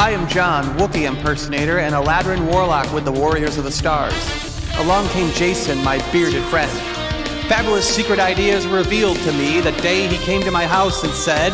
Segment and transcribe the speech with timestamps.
[0.00, 4.14] I am John, Wookiee impersonator, and a Ladrin warlock with the Warriors of the Stars.
[4.76, 6.70] Along came Jason, my bearded friend.
[7.48, 11.52] Fabulous secret ideas revealed to me the day he came to my house and said,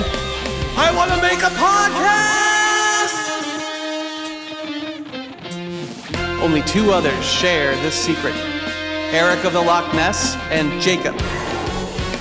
[0.77, 2.23] I want to make a podcast!
[6.43, 8.35] Only two others share this secret
[9.15, 11.15] Eric of the Loch Ness and Jacob.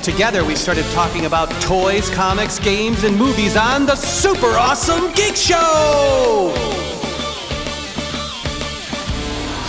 [0.03, 5.33] Together, we started talking about toys, comics, games, and movies on the Super Awesome Geek
[5.33, 6.53] Show!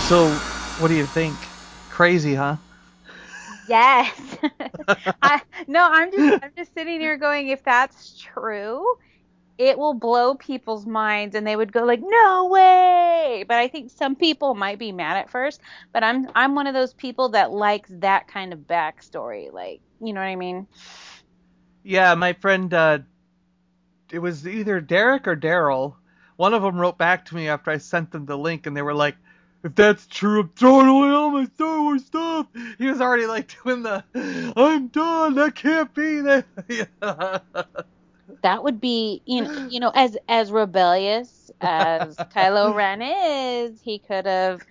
[0.09, 0.29] So,
[0.79, 1.37] what do you think?
[1.89, 2.57] Crazy, huh?
[3.69, 4.37] Yes.
[5.21, 8.85] I, no, I'm just I'm just sitting here going, if that's true,
[9.57, 13.89] it will blow people's minds and they would go like, "No way!" But I think
[13.89, 15.61] some people might be mad at first,
[15.93, 20.13] but I'm I'm one of those people that likes that kind of backstory, like, you
[20.13, 20.67] know what I mean?
[21.83, 22.99] Yeah, my friend uh
[24.11, 25.95] it was either Derek or Daryl.
[26.37, 28.81] One of them wrote back to me after I sent them the link and they
[28.81, 29.15] were like,
[29.63, 32.45] if that's true, I'm throwing away all my Star Wars stuff.
[32.77, 34.03] He was already like doing the,
[34.55, 35.33] I'm done.
[35.35, 36.45] That can't be that.
[38.43, 43.97] that would be, you know, you know, as as rebellious as Kylo Ren is, he
[43.97, 44.61] could have,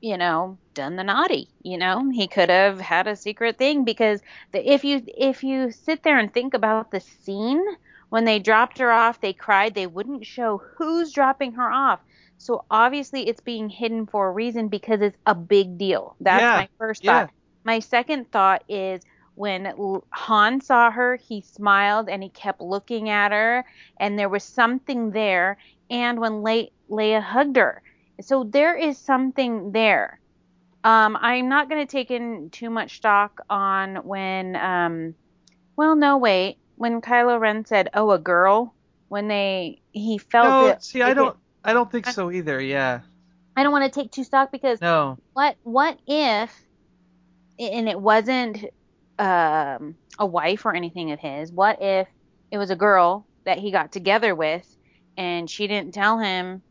[0.00, 1.48] you know, done the naughty.
[1.62, 4.20] You know, he could have had a secret thing because
[4.52, 7.62] the, if you if you sit there and think about the scene
[8.10, 9.74] when they dropped her off, they cried.
[9.74, 12.00] They wouldn't show who's dropping her off.
[12.38, 16.16] So obviously it's being hidden for a reason because it's a big deal.
[16.20, 17.04] That's Yeah, my first yeah.
[17.04, 17.30] thought.
[17.64, 19.02] My second thought is
[19.34, 19.72] when
[20.12, 23.64] Han saw her, he smiled and he kept looking at her,
[23.98, 25.58] and there was something there.
[25.90, 27.82] And when Le- Leia hugged her,
[28.20, 30.20] so there is something there.
[30.84, 35.14] Um, I'm not going to take in too much stock on when, um,
[35.76, 38.74] well, no, wait, when Kylo Ren said, "Oh, a girl,"
[39.08, 40.82] when they he felt no, it.
[40.82, 42.60] see, I don't, I don't think so either.
[42.60, 43.00] Yeah,
[43.56, 46.54] I don't want to take too stock because no, what what if
[47.58, 48.64] and it wasn't
[49.18, 52.06] um a wife or anything of his what if
[52.52, 54.76] it was a girl that he got together with
[55.16, 56.62] and she didn't tell him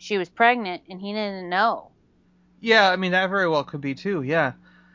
[0.00, 1.90] she was pregnant and he didn't know
[2.62, 2.90] yeah.
[2.90, 4.22] I mean, that very well could be too.
[4.22, 4.52] Yeah,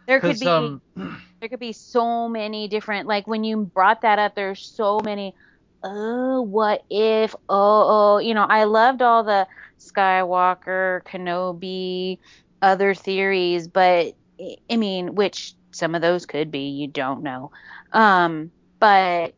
[0.08, 0.82] there could be um,
[1.40, 5.36] there could be so many different like when you brought that up there's so many
[5.84, 9.48] oh what if oh oh you know i loved all the
[9.80, 12.18] skywalker kenobi
[12.62, 17.52] other theories but i I mean which some of those could be you don't know
[17.94, 19.34] um but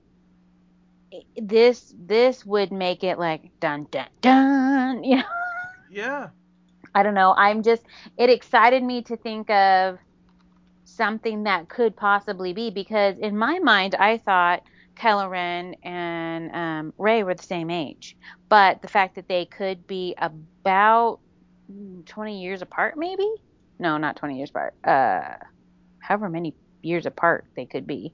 [1.37, 5.23] this this would make it like dun dun dun you know
[5.89, 6.29] yeah,
[6.93, 7.33] I don't know.
[7.37, 7.83] I'm just
[8.17, 9.99] it excited me to think of
[10.85, 14.63] something that could possibly be because in my mind I thought
[14.97, 18.17] Kylo Ren and um, Rey were the same age,
[18.49, 21.19] but the fact that they could be about
[21.71, 23.27] mm, 20 years apart, maybe?
[23.79, 24.73] No, not 20 years apart.
[24.83, 25.35] Uh,
[25.99, 28.13] however many years apart they could be.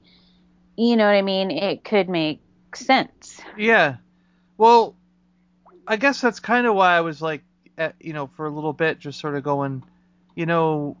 [0.76, 1.50] You know what I mean?
[1.50, 2.42] It could make
[2.74, 3.40] sense.
[3.56, 3.96] yeah.
[4.56, 4.96] Well,
[5.86, 7.44] I guess that's kind of why I was like,
[7.78, 9.82] at, you know, for a little bit, just sort of going,
[10.34, 10.96] you know,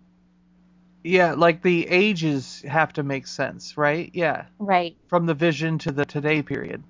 [1.02, 4.10] yeah, like the ages have to make sense, right?
[4.14, 4.96] Yeah, Right.
[5.08, 6.82] from the vision to the today period.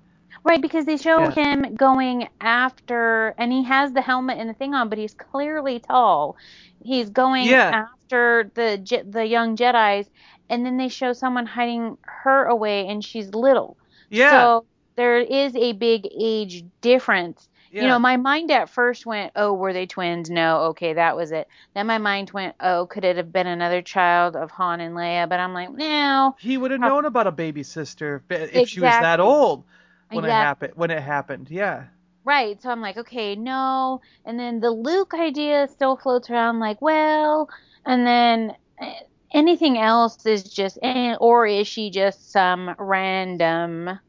[0.43, 1.31] Right, because they show Yeah.
[1.31, 5.79] him going after, and he has the helmet and the thing on, but he's clearly
[5.79, 6.37] tall.
[6.83, 7.85] He's going Yeah.
[8.03, 10.09] after the the young Jedi's,
[10.49, 13.77] and then they show someone hiding her away, and she's little.
[14.09, 17.49] Yeah, So there is a big age difference.
[17.75, 17.83] Yeah.
[17.83, 21.31] You know, my mind at first went, "Oh, were they twins?" No, okay, that was
[21.31, 21.47] it.
[21.73, 25.27] Then my mind went, "Oh, could it have been another child of Han and Leia?"
[25.27, 26.35] But I'm like, no.
[26.39, 29.65] he would have known about a baby sister if, if she was that old
[30.09, 30.73] when it happened.
[30.75, 31.87] When it happened, yeah.
[32.23, 32.61] Right.
[32.61, 34.01] So I'm like, okay, no.
[34.25, 37.47] And then the Luke idea still floats around like, well,
[37.85, 38.93] and then eh,
[39.33, 43.99] anything else is just, eh, or is she just some random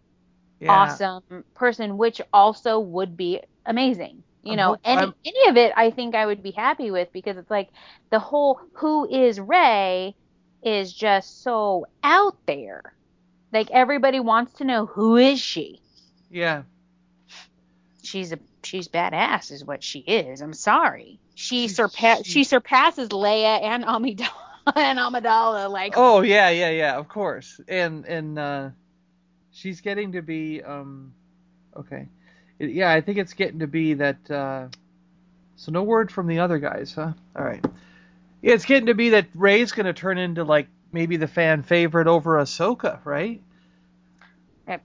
[0.60, 0.72] Yeah.
[0.72, 1.22] awesome
[1.54, 4.22] person, which also would be amazing.
[4.42, 6.90] You I'm know, hope- any I'm- any of it, I think I would be happy
[6.90, 7.70] with because it's like
[8.10, 10.14] the whole who is Rey
[10.62, 12.94] is just so out there.
[13.52, 15.80] Like everybody wants to know who is she.
[16.30, 16.62] Yeah.
[18.02, 20.40] she's a she's badass is what she is.
[20.40, 21.18] I'm sorry.
[21.34, 24.28] She surpa- she- she surpasses Leia and Amidala
[24.76, 26.96] and Amidala like Oh yeah, yeah, yeah.
[26.96, 27.60] Of course.
[27.68, 28.70] And and uh,
[29.52, 31.12] she's getting to be um,
[31.76, 32.08] okay.
[32.58, 34.30] It- yeah, I think it's getting to be that.
[34.30, 34.68] Uh,
[35.56, 37.12] so no word from the other guys, huh?
[37.36, 37.64] All right.
[38.42, 42.06] Yeah, it's getting to be that Rey's gonna turn into like maybe the fan favorite
[42.06, 43.42] over Ahsoka, right?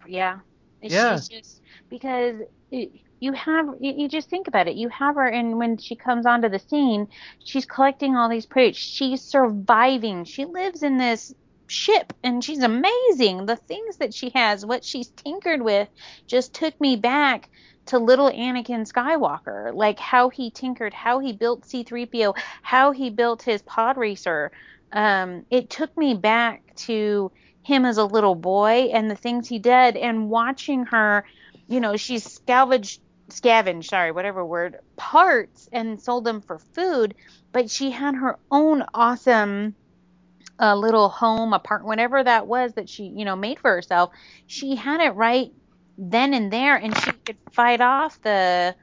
[0.07, 0.39] yeah.
[0.81, 1.19] Yeah.
[1.29, 2.35] Just because
[2.71, 4.75] it, you have you, you just think about it.
[4.75, 7.07] You have her, and when she comes onto the scene,
[7.44, 8.77] she's collecting all these plates.
[8.77, 10.23] She's surviving.
[10.25, 11.33] She lives in this
[11.71, 13.45] ship and she's amazing.
[13.45, 15.88] The things that she has, what she's tinkered with,
[16.27, 17.50] just took me back
[17.88, 23.41] to little Anakin Skywalker, like how he tinkered, how he built C3PO, how he built
[23.41, 24.51] his pod racer.
[24.91, 27.31] Um, it took me back to
[27.63, 31.25] him as a little boy and the things he did and watching her,
[31.68, 37.15] you know, she's scavenged scavenged, sorry, whatever word, parts and sold them for food,
[37.53, 39.73] but she had her own awesome
[40.62, 44.12] a little home, apartment, whatever that was that she, you know, made for herself.
[44.48, 45.52] She had it right
[45.98, 48.75] then and there, and she could fight off the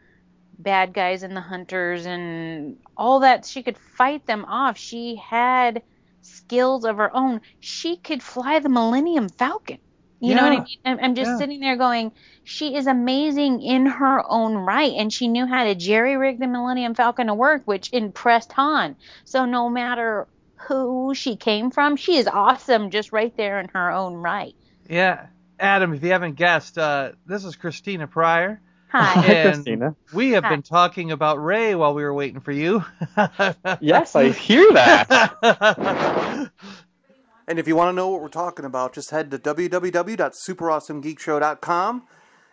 [0.59, 3.47] bad guys and the hunters and all that.
[3.47, 4.79] She could fight them off.
[4.79, 5.83] She had
[6.23, 7.41] skills of her own.
[7.61, 9.79] She could fly the Millennium Falcon.
[10.21, 10.79] You know what I mean?
[10.85, 11.39] I'm, I'm just Yeah.
[11.39, 15.77] sitting there going, she is amazing in her own right, and she knew how to
[15.77, 18.97] jerry rig the Millennium Falcon to work, which impressed Han.
[19.25, 20.29] So no matter
[20.67, 24.55] who she came from, she is awesome just right there in her own right.
[24.89, 25.27] Yeah.
[25.61, 28.61] Adam, if you haven't guessed, uh, this is Christina Pryor.
[28.91, 29.05] Hi.
[29.21, 29.97] Hi, And Christina.
[30.13, 30.51] We have Hi.
[30.51, 32.85] been talking about Rey while we were waiting for you.
[33.81, 36.51] Yes, I hear that.
[37.47, 42.03] And if you want to know what we're talking about, just head to www.superawesomegeekshow.com.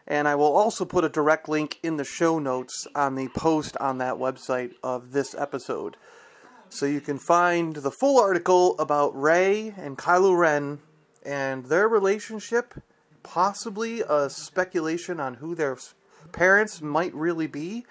[0.07, 3.75] And I will also put a direct link in the show notes on the post
[3.77, 5.97] on that website of this episode.
[6.69, 10.79] So you can find the full article about Rey and Kylo Ren
[11.25, 12.73] and their relationship,
[13.23, 15.77] possibly a speculation on who their
[16.31, 17.85] parents might really be,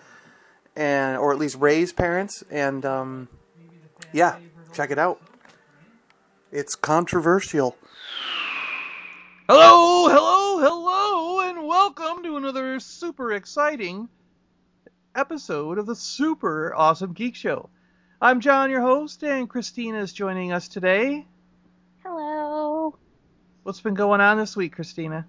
[0.76, 2.44] and or at least Rey's parents.
[2.50, 3.28] And um,
[4.12, 4.36] yeah,
[4.72, 5.20] check it out.
[6.52, 7.76] It's controversial.
[9.48, 14.08] hello, hello, hello, and welcome to another super exciting
[15.14, 17.70] episode of the Super Awesome Geek Show.
[18.24, 21.26] I'm John, your host, and Christina is joining us today.
[22.02, 22.96] Hello.
[23.64, 25.26] What's been going on this week, Christina?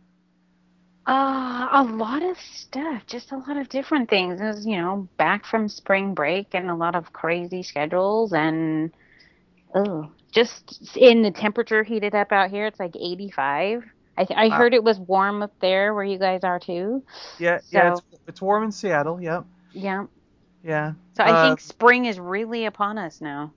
[1.06, 4.40] Uh, a lot of stuff, just a lot of different things.
[4.40, 8.92] It was, you know, back from spring break and a lot of crazy schedules and
[9.76, 12.66] oh, just in the temperature heated up out here.
[12.66, 13.84] It's like 85.
[14.18, 14.58] I, I Wow.
[14.58, 17.04] heard it was warm up there where you guys are too.
[17.40, 19.22] Yeah, yeah, it's, it's warm in Seattle.
[19.22, 20.06] Yep, Yeah.
[20.66, 20.94] Yeah.
[21.16, 23.54] So I Uh, think spring is really upon us now.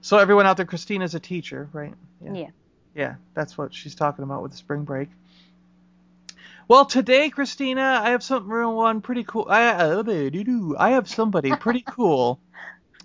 [0.00, 1.94] So everyone out there, Christina's a teacher, right?
[2.20, 2.50] Yeah.
[2.94, 5.10] Yeah, that's what she's talking about with the spring break.
[6.68, 9.46] Well, today, Christina, I have something real one pretty cool.
[9.48, 10.02] I uh.
[10.78, 12.40] I have somebody pretty cool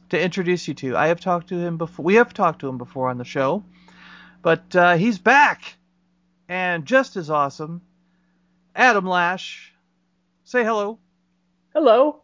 [0.10, 0.96] to introduce you to.
[0.96, 2.06] I have talked to him before.
[2.06, 3.64] We have talked to him before on the show,
[4.42, 5.76] but uh, he's back
[6.48, 7.82] and just as awesome.
[8.76, 9.74] Adam Lash,
[10.44, 11.00] say hello.
[11.74, 12.22] Hello.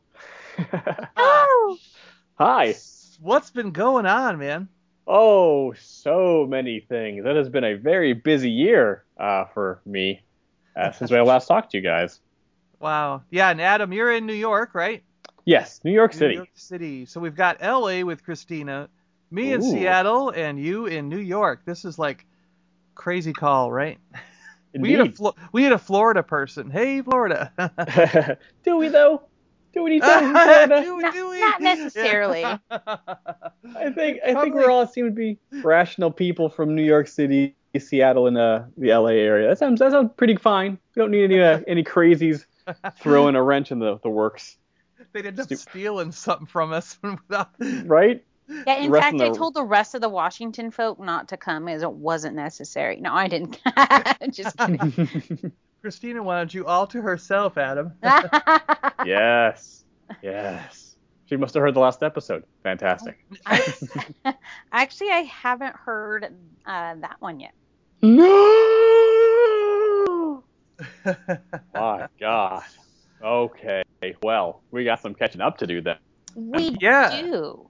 [1.18, 1.78] Oh,
[2.36, 2.76] Hi.
[3.20, 4.70] What's been going on, man?
[5.08, 7.24] Oh, so many things.
[7.24, 10.22] That has been a very busy year uh, for me
[10.76, 12.20] uh, since I last talked to you guys.
[12.80, 13.24] Wow.
[13.32, 15.02] Yeah, and Adam, you're in New York, right?
[15.46, 16.36] Yes, New York City.
[16.36, 17.08] New York City.
[17.08, 18.88] So we've got LA with Christina,
[19.32, 21.62] me in Seattle, and you in New York.
[21.66, 22.28] This is like
[22.94, 23.98] crazy call, right?
[24.78, 25.30] We need a Indeed.
[25.54, 26.70] We need a Florida person.
[26.70, 28.38] Hey, Florida.
[28.64, 29.24] do we though?
[29.78, 30.82] Do we need someone from Florida?
[30.82, 32.42] Do Not- do not necessarily.
[32.42, 32.58] Yeah.
[32.72, 37.56] I think I think we're all seem to be rational people from New York City,
[37.78, 39.48] Seattle, and uh, the LA area.
[39.48, 40.80] That sounds that sounds pretty fine.
[40.96, 42.46] We don't need any uh, any crazies
[43.00, 44.58] throwing a wrench in the, the works,
[45.14, 47.52] They'd end up stealing something from us without.
[47.86, 48.24] right?
[48.50, 51.68] Yeah, in fact, of I told the rest of the Washington folk not to come
[51.68, 53.00] as it wasn't necessary.
[53.00, 53.60] No, I didn't.
[54.32, 55.52] Just kidding.
[55.82, 57.92] Christina wanted you all to herself, Adam.
[59.06, 59.84] yes,
[60.22, 60.96] yes.
[61.26, 62.44] She must have heard the last episode.
[62.64, 63.26] Fantastic.
[64.72, 66.26] Actually, I haven't heard
[66.66, 67.52] uh, that one yet.
[68.02, 68.14] No.
[71.74, 72.64] My God.
[73.24, 73.84] Okay.
[74.24, 75.98] Well, we got some catching up to do then.
[76.36, 77.22] We Yeah.
[77.24, 77.70] do.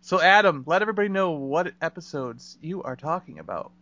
[0.00, 3.72] so, Adam, let everybody know what episodes you are talking about.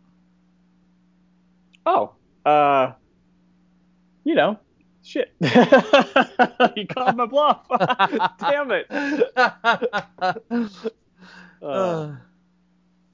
[1.87, 2.15] Oh,
[2.45, 2.93] uh,
[4.25, 4.59] you know,
[5.03, 5.33] shit.
[5.41, 7.67] you called my bluff.
[8.39, 8.87] Damn it.
[11.63, 12.17] Uh,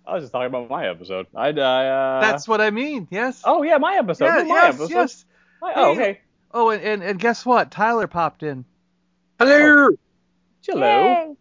[0.07, 1.27] I was just talking about my episode.
[1.35, 3.07] I, uh, that's what I mean.
[3.11, 3.43] Yes.
[3.45, 4.25] Oh yeah, my episode.
[4.25, 4.91] yeah, my yes, episode.
[4.91, 5.25] yes.
[5.63, 6.01] My- oh, Hey.
[6.01, 6.21] okay.
[6.53, 7.71] Oh, and, and, and guess what?
[7.71, 8.65] Tyler popped in.
[9.39, 9.91] Hello.
[10.67, 11.03] Hello.
[11.03, 11.35] Yay.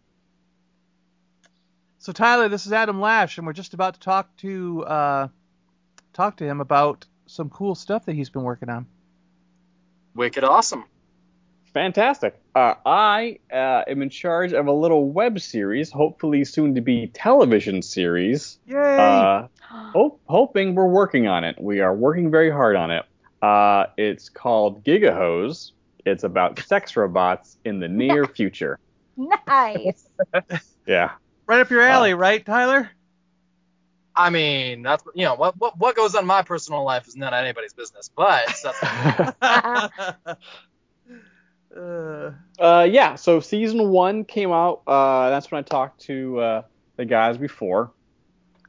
[1.98, 5.28] So Tyler, this is Adam Lash, and we're just about to talk to uh,
[6.12, 8.86] talk to him about some cool stuff that he's been working on.
[10.14, 10.84] Wicked awesome.
[11.72, 12.40] Fantastic.
[12.54, 17.06] Uh, I uh, am in charge of a little web series, hopefully soon to be
[17.06, 18.58] television series.
[18.66, 18.76] Yay!
[18.76, 21.60] Uh, hope, hoping we're working on it.
[21.60, 23.04] We are working very hard on it.
[23.40, 25.70] Uh, it's called GigaHoes.
[26.04, 28.80] It's about sex robots in the near future.
[29.46, 30.08] nice.
[30.86, 31.12] Yeah.
[31.46, 32.90] right up your alley, right, Tyler?
[34.20, 37.16] I mean, that's you know what what what goes on in my personal life is
[37.16, 38.10] not anybody's business.
[38.14, 38.82] But that's,
[39.42, 40.34] uh,
[42.58, 44.82] Uh, yeah, so season one came out.
[44.86, 46.62] Uh, that's when I talked to uh,
[46.96, 47.92] the guys before.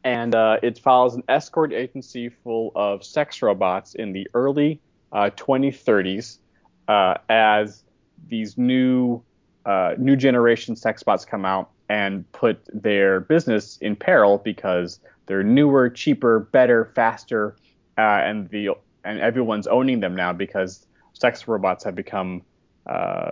[0.03, 4.79] And uh, it follows an escort agency full of sex robots in the early
[5.11, 6.39] uh, 2030s
[6.87, 7.83] uh, as
[8.27, 9.21] these new
[9.65, 14.99] uh, new generation sex bots come out and put their business in peril because
[15.31, 17.55] they're newer, cheaper, better, faster,
[17.97, 18.71] uh, and the
[19.05, 22.41] and everyone's owning them now because sex robots have become
[22.85, 23.31] uh,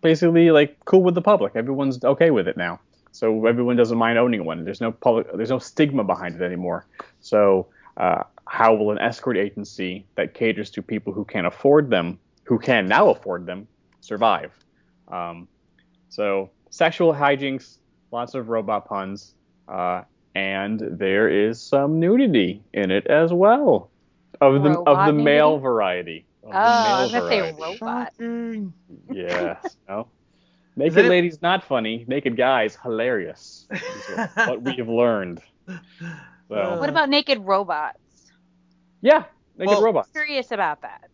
[0.00, 1.52] basically like cool with the public.
[1.54, 2.80] Everyone's okay with it now.
[3.12, 4.64] So everyone doesn't mind owning one.
[4.64, 6.86] There's no public, there's no stigma behind it anymore.
[7.20, 7.66] So
[7.98, 12.58] uh, how will an escort agency that caters to people who can't afford them, who
[12.58, 13.68] can now afford them,
[14.00, 14.52] survive?
[15.08, 15.48] Um,
[16.08, 17.76] so sexual hijinks,
[18.10, 19.34] lots of robot puns,
[19.68, 23.90] uh, and there is some nudity in it as well,
[24.40, 25.62] of the of Robot the male nudity?
[25.62, 26.26] variety.
[26.44, 27.62] Of Oh, the I was male gonna say variety.
[27.62, 28.12] robot.
[28.18, 28.72] shocking.
[29.12, 29.76] Yes.
[29.88, 30.08] No.
[30.76, 32.04] Is Naked it- ladies not funny.
[32.08, 33.66] Naked guys hilarious.
[33.70, 33.82] is
[34.16, 35.40] what- what we have learned.
[35.68, 37.98] So What about naked robots?
[39.02, 39.24] yeah,
[39.58, 40.10] naked Well- robots.
[40.12, 41.10] Curious about that.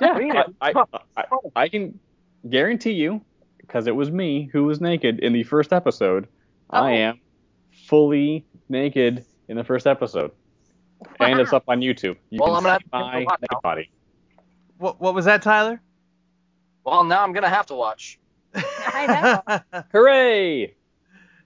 [0.00, 0.84] Yeah, I, I,
[1.16, 1.24] I,
[1.56, 1.98] I can
[2.48, 3.20] guarantee you,
[3.58, 6.26] because it was me who was naked in the first episode.
[6.70, 6.86] I Oh.
[6.94, 7.20] am
[7.86, 10.30] fully naked in the first episode,
[11.20, 12.16] and it's up on YouTube.
[12.30, 13.90] You Well, can I'm gonna see have to my naked body.
[14.78, 15.80] What what was that, Tyler?
[16.84, 18.18] well, now I'm gonna have to watch.
[18.54, 19.40] I
[19.72, 19.82] know.
[19.92, 20.74] Hooray!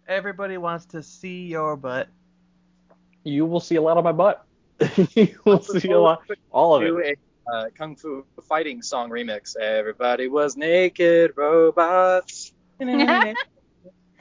[0.06, 2.08] Everybody wants to see your butt.
[3.24, 4.44] You will see a lot of my butt.
[5.14, 7.18] you will see a lot, all of Do it.
[7.48, 9.56] a uh, kung fu fighting song remix.
[9.56, 12.52] Everybody was naked robots.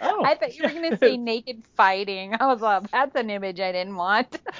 [0.01, 0.23] Oh.
[0.25, 2.35] I thought you were gonna say naked fighting.
[2.39, 4.39] I was like, that's an image I didn't want.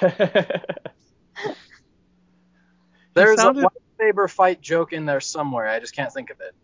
[3.14, 3.68] There's sounded- a
[4.00, 5.68] lightsaber fight joke in there somewhere.
[5.68, 6.54] I just can't think of it.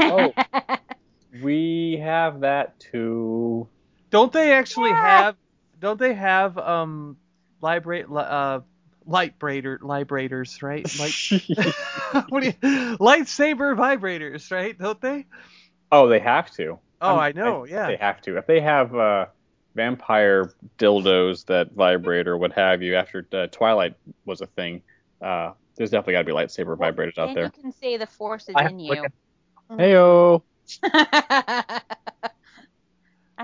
[0.00, 0.32] Oh.
[1.42, 3.68] we have that too.
[4.10, 5.02] Don't they actually Yeah.
[5.22, 5.36] have?
[5.80, 7.16] Don't they have um,
[7.60, 8.60] librate uh,
[9.06, 10.84] light brader vibrators, right?
[10.98, 12.52] Light what do you,
[12.98, 14.76] lightsaber vibrators, right?
[14.76, 15.26] Don't they?
[15.92, 16.78] oh, they have to.
[17.00, 17.66] Oh, I'm- I know.
[17.66, 17.86] They Yeah.
[17.88, 18.36] They have to.
[18.38, 19.26] If they have uh,
[19.74, 24.82] vampire dildos that vibrate or what have you, after uh, Twilight was a thing,
[25.22, 27.44] uh, there's definitely got to be lightsaber vibrators out and there.
[27.44, 28.90] you can say the force is I in you.
[28.90, 29.12] look at-
[29.70, 30.42] Heyo.
[30.82, 31.82] I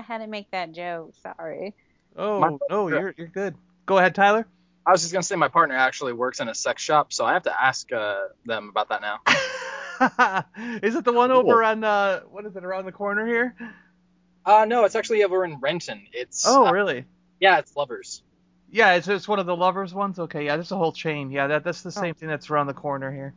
[0.01, 1.13] had to make that joke.
[1.21, 1.73] Sorry.
[2.17, 3.55] Oh My- no, you're you're good.
[3.85, 4.47] Go ahead, Tyler.
[4.85, 7.33] I was just gonna say my partner actually works in a sex shop, so I
[7.33, 9.19] have to ask uh, them about that now.
[10.83, 11.39] is it the one Cool.
[11.39, 13.55] over on uh what is it around the corner here?
[14.45, 16.05] Uh, no, it's actually over in Renton.
[16.13, 17.05] It's Oh uh, really?
[17.39, 18.21] yeah, it's Lovers.
[18.69, 20.19] Yeah, it's it's one of the lovers ones.
[20.19, 21.31] Okay, yeah, there's a whole chain.
[21.31, 22.01] Yeah, that that's the Oh.
[22.01, 23.33] same thing that's around the corner here.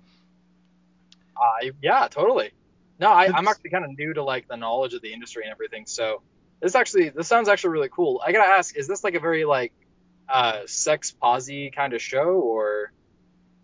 [1.36, 2.50] Uh, yeah, totally.
[2.98, 5.52] No, I, I'm actually kind of new to like the knowledge of the industry and
[5.52, 5.84] everything.
[5.86, 6.22] So
[6.60, 8.20] this actually this sounds actually really cool.
[8.24, 9.72] I gotta ask, is this like a very like
[10.28, 12.92] uh, sex posy kind of show or?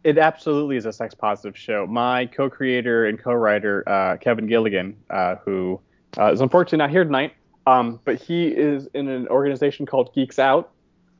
[0.05, 1.87] It absolutely is a sex positive show.
[1.87, 5.81] My co-creator and co-writer uh, Kevin Gilligan, uh, who
[6.19, 7.33] uh, is unfortunately not here tonight,
[7.67, 10.71] um, but he is in an organization called Geeks Out,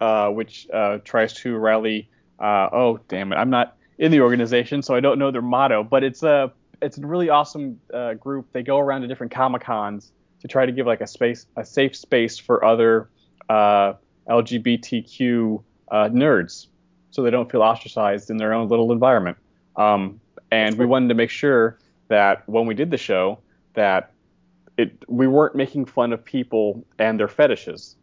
[0.03, 2.11] uh, which uh, tries to rally.
[2.39, 5.83] Uh, oh damn it, I'm not in the organization, so I don't know their motto,
[5.83, 7.81] but it's a it's a really awesome
[8.21, 8.53] group.
[8.53, 11.65] They go around to different comic cons to try to give like a space, a
[11.65, 13.09] safe space for other
[13.49, 16.67] LGBTQ nerds
[17.15, 19.37] so they don't feel ostracized in their own little environment.
[19.77, 21.79] Um, and we wanted to make sure
[22.09, 23.39] that when we did the show,
[23.75, 24.13] that
[24.77, 27.95] it we weren't making fun of people and their fetishes,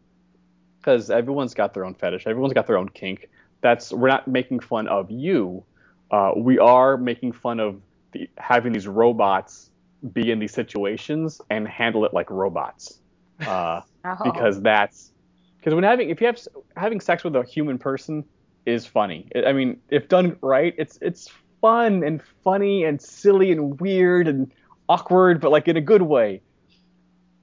[0.78, 3.28] because everyone's got their own fetish, everyone's got their own kink.
[3.60, 5.62] That's we're not making fun of you.
[6.10, 9.70] Uh, we are making fun of the, having these robots
[10.14, 13.00] be in these situations and handle it like robots.
[13.46, 14.16] Uh, Oh.
[14.24, 15.12] because that's
[15.58, 16.36] because when having if you have
[16.76, 18.24] having sex with a human person
[18.66, 19.28] is funny.
[19.46, 24.52] I mean, if done right, it's it's fun and funny and silly and weird and
[24.88, 26.42] awkward, but like in a good way.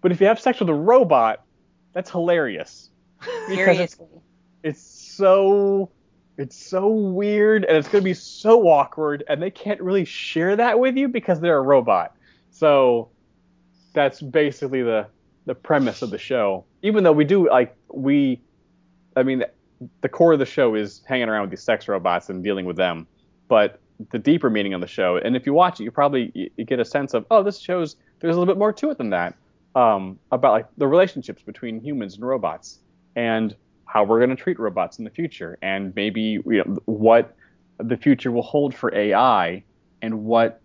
[0.02, 1.44] But if you have sex with a robot,
[1.94, 2.90] that's hilarious.
[3.50, 3.98] Because it's,
[4.64, 5.90] it's so
[6.38, 10.56] it's so weird and it's going to be so awkward and they can't really share
[10.56, 12.16] that with you because they're a robot.
[12.52, 13.10] So
[13.94, 15.08] that's basically the
[15.46, 16.64] the premise of the show.
[16.82, 18.42] Even though we do like we,
[19.16, 19.44] I mean,
[20.02, 22.76] the core of the show is hanging around with these sex robots and dealing with
[22.76, 23.08] them.
[23.48, 23.80] But
[24.12, 26.80] the deeper meaning of the show, and if you watch it, you probably you, get
[26.80, 29.36] a sense of oh, this shows there's a little bit more to it than that
[29.76, 32.80] um, about like the relationships between humans and robots
[33.16, 33.56] and
[33.86, 37.36] how we're going to treat robots in the future and maybe you know what
[37.78, 39.64] the future will hold for AI
[40.02, 40.62] and what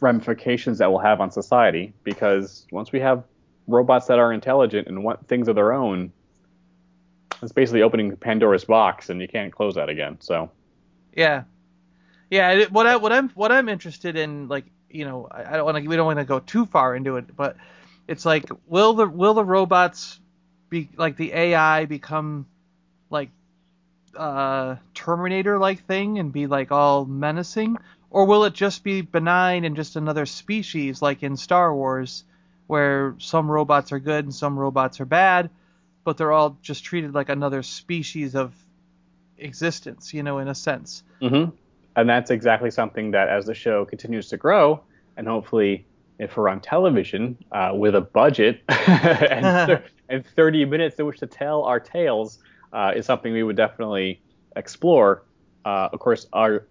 [0.00, 3.24] ramifications that will have on society because once we have
[3.66, 6.12] robots that are intelligent and want things of their own
[7.42, 10.50] it's basically opening Pandora's box and you can't close that again so
[11.14, 11.44] Yeah,
[12.30, 12.64] yeah.
[12.66, 15.78] What I what I'm what I'm interested in, like you know, I, I don't want
[15.78, 17.56] to we don't want to go too far into it, but
[18.06, 20.18] it's like will the will the robots
[20.68, 22.46] be like the AI become
[23.10, 23.30] like
[24.16, 27.76] uh Terminator like thing and be like all menacing,
[28.10, 32.24] or will it just be benign and just another species like in Star Wars,
[32.68, 35.50] where some robots are good and some robots are bad,
[36.04, 38.54] but they're all just treated like another species of
[39.38, 41.02] existence, you know, in a sense.
[41.22, 41.50] Mm-hmm.
[41.96, 44.80] And that's exactly something that, as the show continues to grow,
[45.16, 45.86] and hopefully,
[46.18, 51.18] if we're on television uh, with a budget and, thir- and 30 minutes in which
[51.20, 52.38] to tell our tales,
[52.72, 54.22] uh, is something we would definitely
[54.56, 55.24] explore.
[55.64, 56.66] Uh, of course, our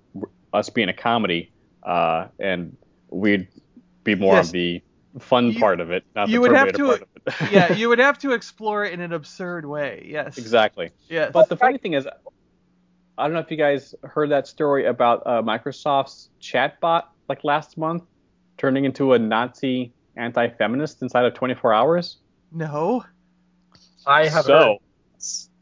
[0.53, 1.51] us being a comedy,
[1.83, 2.75] uh, and
[3.09, 3.48] we'd
[4.03, 4.48] be more Yes.
[4.48, 4.81] on the
[5.19, 7.18] fun You- part of it, not you the would have to- part of it.
[7.51, 10.05] Yeah, you would have to explore it in an absurd way.
[10.09, 10.38] Yes.
[10.38, 10.91] exactly.
[11.09, 11.31] Yes.
[11.33, 12.07] But the funny thing is,
[13.17, 17.77] I don't know if you guys heard that story about uh, Microsoft's chatbot like last
[17.77, 18.03] month
[18.57, 22.17] turning into a Nazi anti-feminist inside of 24 hours.
[22.51, 23.03] no.
[24.07, 24.77] I have so, heard.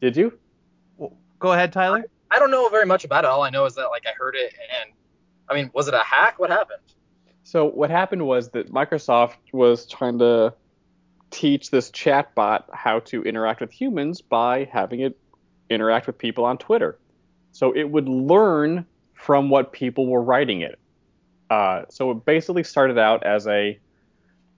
[0.00, 0.38] did you?
[0.96, 2.04] Well, Go ahead, Tyler.
[2.30, 3.26] I don't know very much about it.
[3.28, 4.92] All I know is that like I heard it, and
[5.50, 6.38] I mean, was it a hack?
[6.38, 6.80] What happened?
[7.42, 10.54] So what happened was that Microsoft was trying to
[11.30, 15.18] teach this chatbot how to interact with humans by having it
[15.70, 16.98] interact with people on Twitter.
[17.52, 20.78] So it would learn from what people were writing it.
[21.50, 23.78] Uh, so it basically started out as a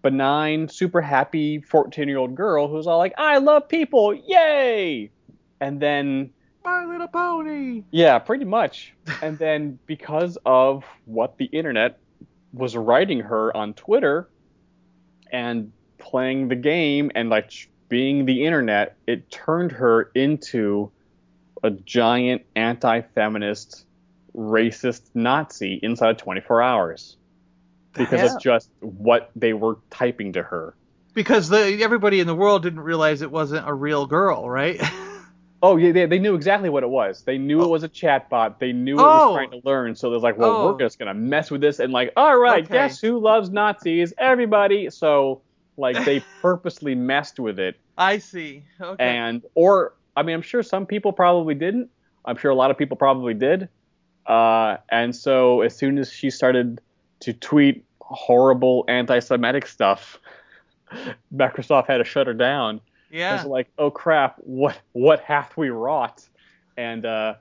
[0.03, 5.11] benign, super happy 14 year old girl who's all like, I love people, yay!
[5.61, 6.31] And then
[6.65, 7.85] My Little Pony.
[7.91, 8.95] yeah, pretty much.
[9.23, 11.99] And then because of what the internet
[12.53, 14.29] was writing her on Twitter
[15.31, 17.53] and playing the game and like
[17.89, 20.91] being the internet, it turned her into
[21.63, 23.85] a giant anti-feminist,
[24.37, 27.17] racist Nazi inside of 24 hours
[27.95, 28.35] because Yeah.
[28.37, 30.75] of just what they were typing to her.
[31.13, 34.81] Because the, everybody in the world didn't realize it wasn't a real girl, right?
[35.63, 37.23] Oh yeah, they, they knew exactly what it was.
[37.25, 37.65] They knew Oh.
[37.65, 38.59] it was a chatbot.
[38.59, 39.33] They knew it Oh.
[39.33, 39.95] was trying to learn.
[39.95, 40.73] So they're like, well, Oh.
[40.73, 42.73] we're just gonna mess with this and like, all right, Okay.
[42.73, 44.15] guess who loves Nazis?
[44.17, 44.89] Everybody.
[44.89, 45.43] So
[45.81, 48.65] like they purposely messed with it I see.
[48.81, 49.05] Okay.
[49.05, 51.91] and or I mean, I'm sure some people probably didn't.
[52.25, 53.69] I'm sure a lot of people probably did.
[54.27, 56.81] Uh, and so as soon as she started
[57.21, 60.19] to tweet horrible anti-Semitic stuff,
[61.35, 62.81] Microsoft had to shut her down.
[63.11, 63.37] yeah.
[63.37, 66.27] It's like, oh crap, what what hath we wrought?
[66.77, 67.35] And uh,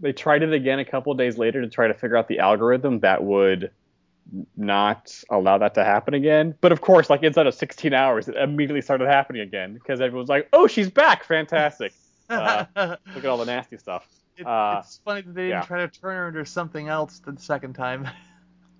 [0.00, 2.40] they tried it again a couple of days later to try to figure out the
[2.40, 3.70] algorithm that would
[4.56, 6.54] not allow that to happen again.
[6.60, 10.28] But of course, like inside of 16 hours, it immediately started happening again because everyone's
[10.28, 11.92] like, oh, she's back, fantastic.
[12.28, 14.08] uh, Look at all the nasty stuff.
[14.36, 15.62] It- uh, it's funny that they didn't yeah.
[15.62, 18.08] try to turn her into something else the second time.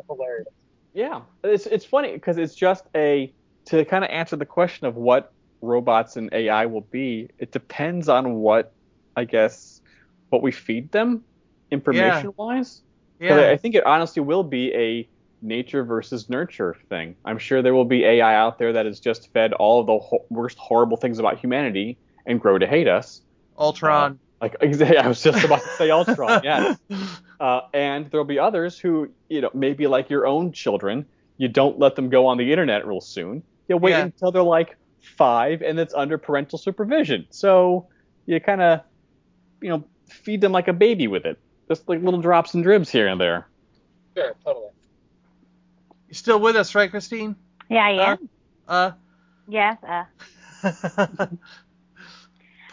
[0.08, 0.48] Hilarious.
[0.92, 3.32] Yeah, it's it's funny because it's just a
[3.66, 7.28] to kind of answer the question of what robots and AI will be.
[7.38, 8.72] It depends on what
[9.16, 9.80] I guess
[10.28, 11.24] what we feed them
[11.70, 12.82] information wise.
[13.18, 15.08] Because I think it honestly will be a
[15.44, 17.14] nature versus nurture thing.
[17.24, 19.98] I'm sure there will be AI out there that is just fed all of the
[19.98, 23.22] ho- worst horrible things about humanity and grow to hate us.
[23.58, 24.18] Ultron.
[24.40, 26.78] Like I was just about to say Ultron, yes.
[27.40, 31.04] Uh, and there'll be others who, you know, maybe like your own children,
[31.36, 33.42] you don't let them go on the internet real soon.
[33.68, 34.02] You wait Yeah.
[34.04, 37.26] until they're like five and it's under parental supervision.
[37.30, 37.88] So
[38.26, 38.80] you kind of,
[39.60, 41.38] you know, feed them like a baby with it.
[41.68, 43.48] Just like little drops and dribs here and there.
[44.16, 44.68] Sure, totally.
[46.14, 47.34] You still with us, right, Christine?
[47.68, 48.16] Yeah, yeah.
[48.68, 48.92] Uh.
[49.48, 49.76] yes.
[49.82, 50.04] Uh,
[50.62, 50.70] uh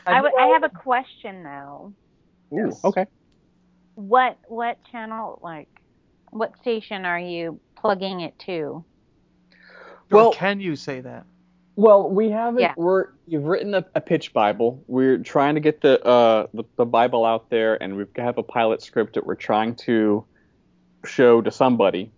[0.06, 1.92] I, w- I have a question though.
[2.54, 2.86] Ooh, Yes.
[2.86, 3.08] okay.
[3.96, 5.70] What what channel like
[6.30, 8.86] what station are you plugging it to?
[10.12, 11.26] Well- or can you say that?
[11.76, 12.62] Well, we haven't.
[12.62, 12.76] Yeah.
[12.78, 14.84] We're you've written a, a pitch Bible.
[14.86, 18.44] We're trying to get the, uh, the the Bible out there, and we have a
[18.44, 20.26] pilot script that we're trying to
[21.06, 22.12] show to somebody.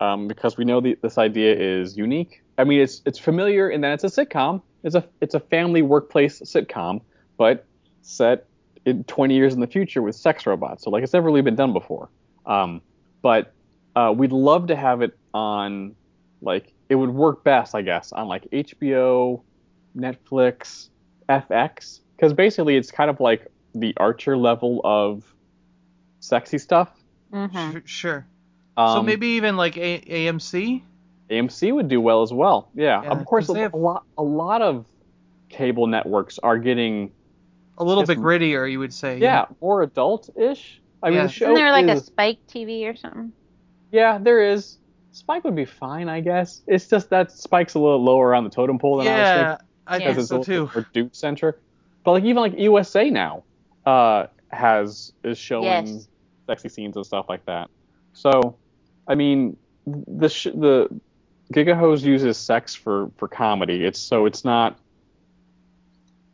[0.00, 2.42] Um, because we know the, this idea is unique.
[2.56, 4.62] I mean, it's it's familiar in that it's a sitcom.
[4.82, 7.00] It's a it's a family workplace sitcom,
[7.36, 7.66] but
[8.02, 8.46] set
[8.84, 10.84] in 20 years in the future with sex robots.
[10.84, 12.08] So like it's never really been done before.
[12.46, 12.80] Um,
[13.22, 13.52] but
[13.94, 15.94] uh, we'd love to have it on
[16.40, 19.42] like it would work best, I guess, on like HBO,
[19.96, 20.88] Netflix,
[21.28, 25.34] FX, because basically it's kind of like the Archer level of
[26.20, 26.90] sexy stuff.
[27.32, 28.26] hmm Sure.
[28.78, 30.82] Um, so maybe even like a- AMC.
[31.30, 32.70] AMC would do well as well.
[32.74, 34.86] Yeah, Yeah, of course, a, they have- a lot a lot of
[35.50, 37.10] cable networks are getting
[37.78, 39.18] A little Yes, bit grittier, you would say.
[39.18, 40.80] yeah more adult-ish.
[41.02, 41.22] I mean, Yeah.
[41.24, 43.32] the show Isn't there like a Spike TV or something?
[43.92, 44.78] Yeah, there is.
[45.12, 46.62] Spike would be fine, I guess.
[46.66, 49.42] It's just that Spike's a little lower on the totem pole than I was thinking.
[49.42, 49.98] Yeah, I Yeah.
[49.98, 50.66] think because it's so a little too.
[50.66, 51.56] bit more Duke centric.
[52.04, 53.42] But like even like USA now
[53.86, 56.08] uh, has is showing Yes.
[56.46, 57.70] sexy scenes and stuff like that.
[58.12, 58.56] So,
[59.08, 60.88] I mean, the sh- the
[61.52, 63.84] GigaHoes uses sex for for comedy.
[63.84, 64.78] It's so it's not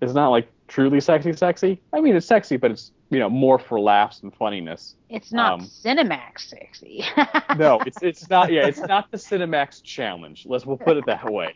[0.00, 1.80] it's not like truly sexy sexy.
[1.92, 4.96] I mean, it's sexy, but it's you know more for laughs and funniness.
[5.08, 7.04] It's not Um, Cinemax sexy.
[7.56, 8.50] No, it's it's not.
[8.52, 10.44] Yeah, it's not the Cinemax challenge.
[10.46, 11.54] Let's we'll put it that way.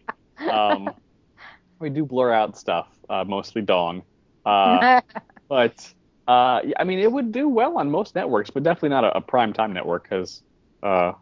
[0.48, 0.90] Um,
[1.80, 4.02] we do blur out stuff, uh, mostly dong.
[4.46, 5.00] Uh,
[5.48, 5.92] but
[6.28, 9.20] uh, I mean, it would do well on most networks, but definitely not a, a
[9.20, 10.42] prime time network because
[10.82, 11.12] uh,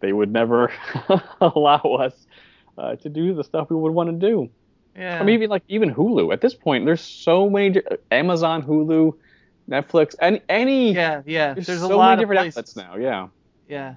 [0.00, 0.72] they would never
[1.40, 2.26] allow us
[2.78, 4.50] uh, to do the stuff we would want to do.
[4.96, 5.18] yeah.
[5.20, 9.14] I mean, even like even Hulu at this point, there's so many Amazon, Hulu,
[9.68, 10.92] Netflix, any any.
[10.94, 11.54] yeah, yeah.
[11.54, 12.56] There's, There's, a so lot many of different places.
[12.58, 12.96] outlets now.
[12.96, 13.28] Yeah.
[13.68, 13.94] Yeah.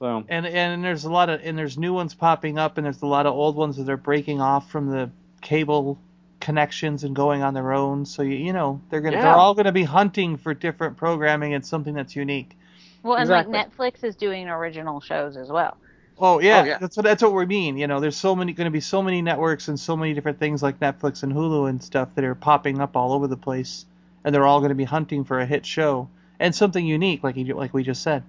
[0.00, 3.02] So and and there's a lot of and there's new ones popping up and there's
[3.02, 5.98] a lot of old ones that are breaking off from the cable
[6.40, 9.22] connections and going on their own so you, you know they're gonna Yeah.
[9.22, 12.58] they're all gonna be hunting for different programming and something that's unique
[13.02, 13.52] well, and Exactly.
[13.52, 15.76] like Netflix is doing original shows as well.
[16.18, 16.78] oh yeah, Oh, yeah.
[16.78, 19.22] that's what that's what we mean you know there's so many gonna be so many
[19.22, 22.80] networks and so many different things like netflix and hulu and stuff that are popping
[22.80, 23.86] up all over the place
[24.24, 27.54] and they're all gonna be hunting for a hit show and something unique like you
[27.54, 28.22] like we just said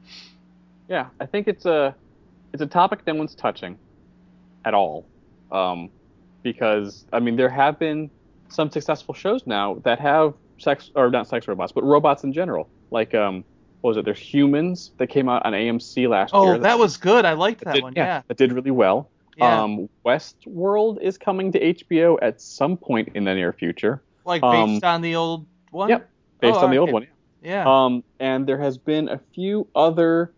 [0.87, 1.95] yeah, I think it's a
[2.53, 3.77] it's a topic no one's touching
[4.65, 5.05] at all,
[5.51, 5.89] um,
[6.43, 8.09] because I mean there have been
[8.49, 12.69] some successful shows now that have sex or not sex robots, but robots in general.
[12.91, 13.43] Like um,
[13.83, 14.05] what was it?
[14.05, 16.53] There's Humans that came out on AMC last oh year.
[16.55, 19.09] Oh, that was good i liked that did, one yeah that did really well.
[19.35, 24.41] yeah Um, Westworld is coming to HBO at some point in the near future, like
[24.41, 26.09] um, based on the old one Yep.
[26.39, 27.07] based Oh, on the old one.
[27.43, 30.31] yeah Um, and there has been a few other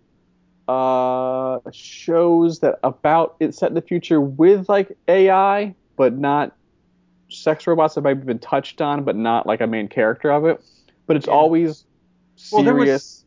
[0.67, 6.55] uh, shows that about it set in the future with like AI, but not
[7.29, 10.45] sex robots that might have been touched on, but not like a main character of
[10.45, 10.63] it.
[11.05, 11.34] But it's Yeah.
[11.34, 11.86] always
[12.51, 13.24] Well, there was- serious.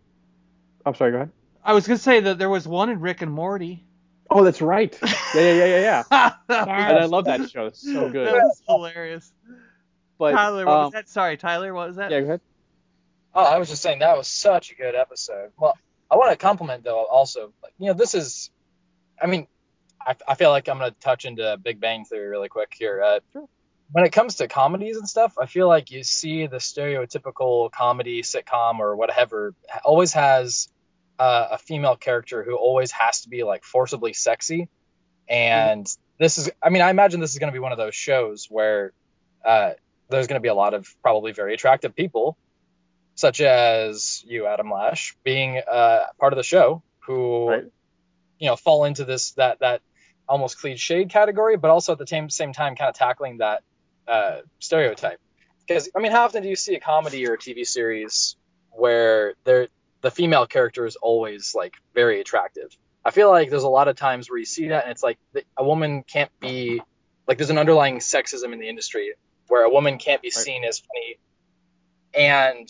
[0.89, 1.13] I'm sorry.
[1.13, 1.31] Go ahead.
[1.65, 3.85] I was gonna say that there was one in Rick and Morty.
[4.31, 4.99] Oh, that's right.
[5.35, 6.65] Yeah, yeah, yeah, yeah, yeah.
[6.65, 7.67] And I love that show.
[7.67, 8.27] It's so good.
[8.27, 9.31] That was hilarious.
[10.19, 11.09] But Tyler, what was um, that?
[11.11, 12.11] Sorry, Tyler, what was that?
[12.11, 12.41] yeah, go ahead.
[13.35, 15.51] Oh, I was just saying that was such a good episode.
[15.59, 15.77] Well,
[16.11, 17.53] I want to compliment though also.
[17.63, 18.51] Like, you know, this is,
[19.21, 19.47] I mean,
[20.01, 23.03] I, I feel like I'm gonna touch into Big Bang Theory really quick here.
[23.03, 23.41] Uh,
[23.93, 28.23] When it comes to comedies and stuff, I feel like you see the stereotypical comedy
[28.23, 30.69] sitcom or whatever always has
[31.19, 34.69] uh, a female character who always has to be like forcibly sexy,
[35.29, 35.87] and
[36.19, 38.93] this is, I mean, I imagine this is gonna be one of those shows where
[39.45, 39.73] uh,
[40.09, 42.37] there's gonna be a lot of probably very attractive people
[43.19, 47.65] such as you, Adam Lash, being uh, part of the show, who Right.
[48.39, 49.83] you know fall into this that that
[50.29, 53.63] almost cliched category, but also at the same same time kind of tackling that
[54.07, 55.19] uh, stereotype.
[55.67, 58.37] Because I mean, how often do you see a comedy or a TV series
[58.71, 59.67] where there
[60.01, 62.77] the female character is always like very attractive?
[63.05, 65.19] I feel like there's a lot of times where you see that, and it's like
[65.57, 66.81] a woman can't be
[67.27, 69.15] like there's an underlying sexism in the industry
[69.49, 71.19] where a woman can't be seen as funny
[72.15, 72.69] and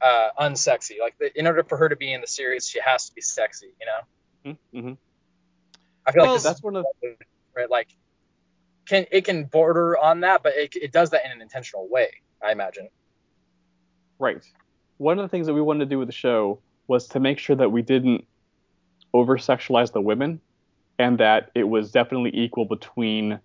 [0.00, 1.00] uh, unsexy.
[1.00, 3.20] Like the, in order for her to be in the series, she has to be
[3.20, 3.74] sexy.
[3.80, 4.00] You know,
[4.44, 4.92] Mm-hmm.
[6.06, 7.16] I feel Well, like That's one of the
[7.56, 7.70] right.
[7.70, 7.88] Like
[8.86, 12.22] can it can border on that, but it, it does that in an intentional way.
[12.42, 12.88] I imagine.
[14.18, 14.42] Right.
[15.02, 17.40] One of the things that we wanted to do with the show was to make
[17.40, 18.24] sure that we didn't
[19.12, 20.40] over sexualize the women
[20.96, 23.40] and that it was definitely equal between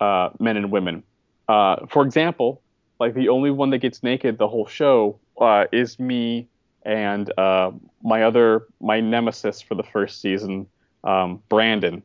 [0.00, 1.02] uh, men and women.
[1.48, 2.60] Uh, for example,
[3.00, 6.46] like the only one that gets naked the whole show uh, is me
[6.82, 7.70] and uh,
[8.02, 10.66] my other, my nemesis for the first season,
[11.04, 12.02] um, Brandon.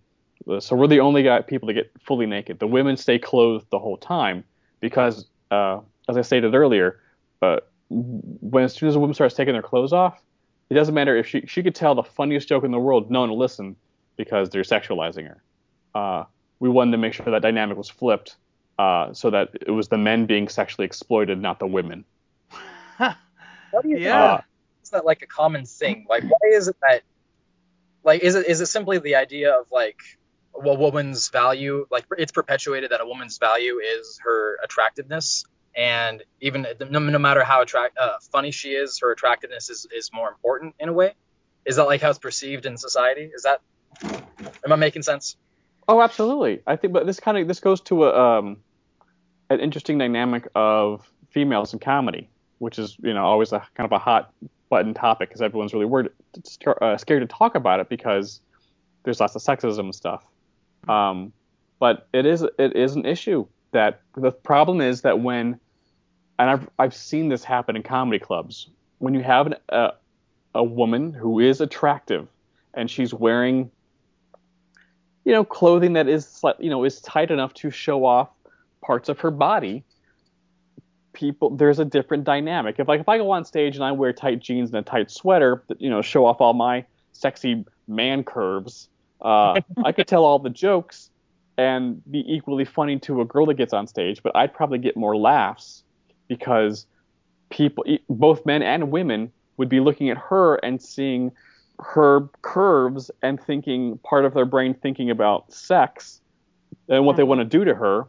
[0.59, 2.59] So we're the only guy, people that get fully naked.
[2.59, 4.45] The women stay clothed the whole time
[4.79, 7.01] because, uh, as I stated earlier,
[7.41, 7.57] uh,
[7.89, 10.21] when as soon as a woman starts taking their clothes off,
[10.69, 13.09] it doesn't matter if she she could tell the funniest joke in the world.
[13.09, 13.77] No, one will listen,
[14.17, 15.43] because they're sexualizing her.
[15.95, 16.23] Uh,
[16.59, 18.35] we wanted to make sure that dynamic was flipped
[18.77, 22.05] uh, so that it was the men being sexually exploited, not the women.
[23.71, 24.35] What do you Yeah.
[24.37, 24.45] think?
[24.83, 26.05] Is that like a common thing?
[26.09, 27.03] Like, why is it that?
[28.03, 29.99] Like, is it is it simply the idea of like
[30.55, 31.85] a woman's value?
[31.91, 35.43] Like, it's perpetuated that a woman's value is her attractiveness,
[35.77, 40.09] and even no, no matter how attract uh, funny she is, her attractiveness is is
[40.11, 41.13] more important in a way.
[41.65, 43.29] Is that like how it's perceived in society?
[43.33, 43.61] Is that?
[44.65, 45.37] Am I making sense?
[45.87, 46.61] Oh, absolutely.
[46.65, 48.57] I think, but this kind of this goes to a um,
[49.51, 53.91] an interesting dynamic of females in comedy, which is you know always a kind of
[53.91, 54.33] a hot
[54.69, 56.09] button topic because everyone's really worried,
[56.81, 58.41] uh, scared to talk about it because
[59.03, 60.25] there's lots of sexism and stuff.
[60.89, 61.33] Um,
[61.79, 65.59] but it is it is an issue that the problem is that when
[66.39, 68.69] and I've I've seen this happen in comedy clubs.
[68.99, 69.93] When you have an, a
[70.55, 72.27] a woman who is attractive
[72.73, 73.69] and she's wearing
[75.23, 78.29] you know clothing that is you know is tight enough to show off
[78.81, 79.83] parts of her body
[81.13, 82.79] people there's a different dynamic.
[82.79, 85.11] If like if i go on stage and i wear tight jeans and a tight
[85.11, 88.89] sweater that you know show off all my sexy man curves
[89.21, 91.09] uh, i could tell all the jokes
[91.57, 94.95] and be equally funny to a girl that gets on stage but i'd probably get
[94.95, 95.83] more laughs
[96.27, 96.85] because
[97.49, 101.31] people both men and women would be looking at her and seeing
[101.79, 106.21] her curves and thinking part of their brain thinking about sex
[106.89, 108.07] and what they want to do to her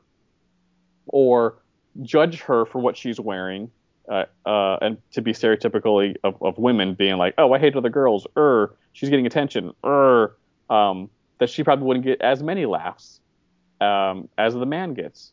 [1.06, 1.56] or
[2.02, 3.70] judge her for what she's wearing
[4.08, 7.90] uh, uh, and to be stereotypically of, of women being like oh i hate other
[7.90, 8.26] girls.
[8.36, 9.72] Er she's getting attention.
[9.84, 10.36] Er
[10.70, 13.20] um, that she probably wouldn't get as many laughs
[13.80, 15.32] um, as the man gets.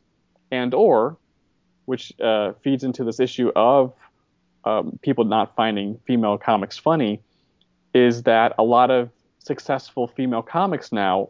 [0.51, 1.17] And or
[1.85, 3.93] which uh, feeds into this issue of
[4.65, 7.21] um, people not finding female comics funny
[7.93, 11.29] is that a lot of successful female comics now,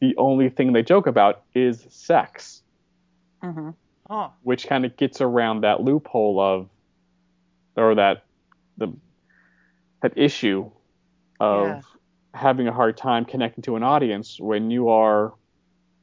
[0.00, 2.62] the only thing they joke about is sex,
[3.42, 3.70] hmm
[4.08, 4.28] Huh.
[4.42, 6.68] which kind of gets around that loophole of,
[7.76, 8.24] or that
[8.76, 8.92] the
[10.02, 10.70] that issue
[11.40, 11.80] of Yeah.
[12.34, 15.34] having a hard time connecting to an audience when you are,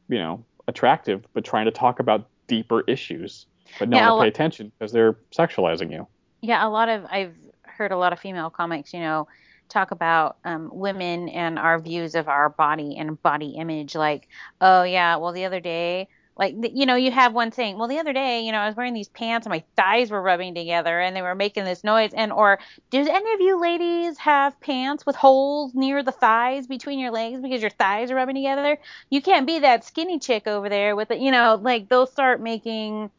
[0.10, 3.46] you know, attractive but trying to talk about deeper issues,
[3.80, 6.08] but no Yeah, one to pay attention because they're sexualizing you.
[6.42, 9.28] Yeah, a lot of I've heard a lot of female comics, you know,
[9.70, 13.96] talk about um, women and our views of our body and body image.
[13.96, 14.28] Like,
[14.62, 17.78] oh yeah, well the other day, like th- you know, you have one thing.
[17.78, 20.22] well the other day, you know, I was wearing these pants and my thighs were
[20.22, 22.12] rubbing together and they were making this noise.
[22.14, 22.60] And or
[22.92, 27.40] does any of you ladies have pants with holes near the thighs between your legs
[27.42, 28.78] because your thighs are rubbing together?
[29.10, 31.20] You can't be that skinny chick over there with it.
[31.20, 33.12] You know, like they'll start making,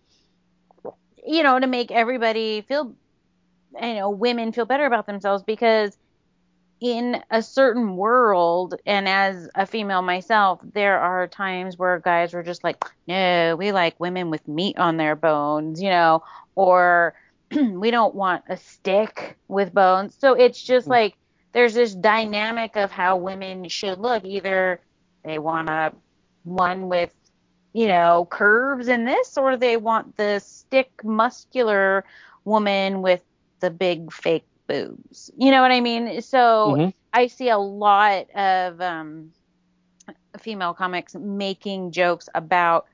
[1.24, 2.94] you know, to make everybody feel
[3.80, 5.96] you know women feel better about themselves because
[6.80, 12.42] in a certain world and as a female myself there are times where guys were
[12.42, 16.22] just like no we like women with meat on their bones you know
[16.54, 17.14] or
[17.72, 20.16] we don't want a stick with bones.
[20.18, 20.90] So it's just mm.
[20.90, 21.16] like
[21.52, 24.24] there's this dynamic of how women should look.
[24.24, 24.80] Either
[25.24, 25.92] they want a
[26.42, 27.12] one with
[27.74, 32.04] you know curves in this or they want the stick muscular
[32.44, 33.22] woman with
[33.60, 35.30] the big fake boobs.
[35.38, 36.22] You know what I mean?
[36.22, 36.94] So Mhm.
[37.12, 39.32] I see a lot of um,
[40.40, 42.86] female comics making jokes about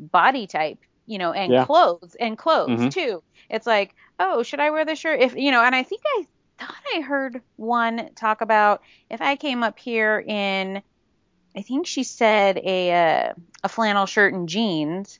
[0.00, 1.66] body type, you know, and Yeah.
[1.66, 2.90] clothes and clothes Mhm.
[2.90, 3.22] too.
[3.50, 5.20] It's like, oh, should I wear this shirt?
[5.20, 6.26] If you know, and I think I
[6.58, 10.82] thought I heard one talk about if I came up here in,
[11.58, 15.18] I think she said a uh, a flannel shirt and jeans.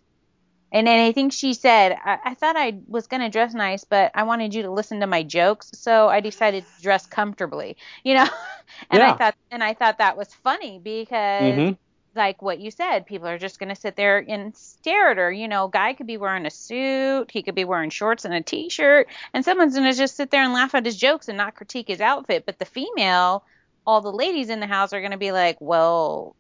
[0.71, 3.85] And then I think she said, I, I thought I was going to dress nice,
[3.85, 7.79] but I wanted you to listen to my jokes, so I decided to dress comfortably,
[8.05, 8.29] you know.
[8.91, 9.15] and Yeah.
[9.15, 11.15] I thought, and I thought that was funny because,
[11.59, 11.79] Mhm.
[12.15, 15.33] like what you said, people are just going to sit there and stare at her.
[15.33, 18.43] You know, guy could be wearing a suit, he could be wearing shorts and a
[18.43, 21.55] t-shirt, and someone's going to just sit there and laugh at his jokes and not
[21.55, 22.45] critique his outfit.
[22.47, 23.45] But the female,
[23.89, 26.37] all the ladies in the house are going to be like, well,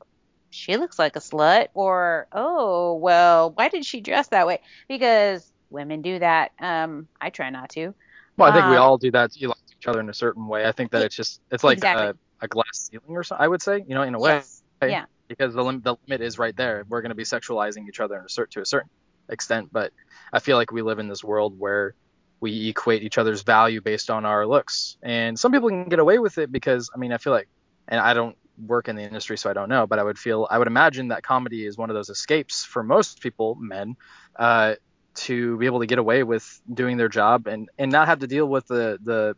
[0.51, 5.53] she looks like a slut or oh well why did she dress that way because
[5.71, 7.95] women do that um i try not to
[8.37, 9.39] Well, I think we Uh, all do that to
[9.81, 10.67] each other in a certain way.
[10.67, 12.07] I think that it's just it's like Exactly.
[12.41, 13.45] a, a glass ceiling or something.
[13.45, 16.23] I would say, you know, in a way, yes yeah because the lim- the limit
[16.23, 16.85] is right there.
[16.89, 18.91] We're going to be sexualizing each other in a cer- to a certain
[19.29, 19.93] extent, but
[20.33, 21.95] I feel like we live in this world where
[22.41, 26.19] we equate each other's value based on our looks, and some people can get away
[26.19, 27.49] with it because I mean, I feel like,
[27.89, 30.47] and I don't work in the industry, so I don't know, but I would feel
[30.51, 33.97] I would imagine that comedy is one of those escapes for most people, men,
[34.39, 34.75] uh,
[35.17, 38.27] to be able to get away with doing their job and and not have to
[38.27, 39.35] deal with the the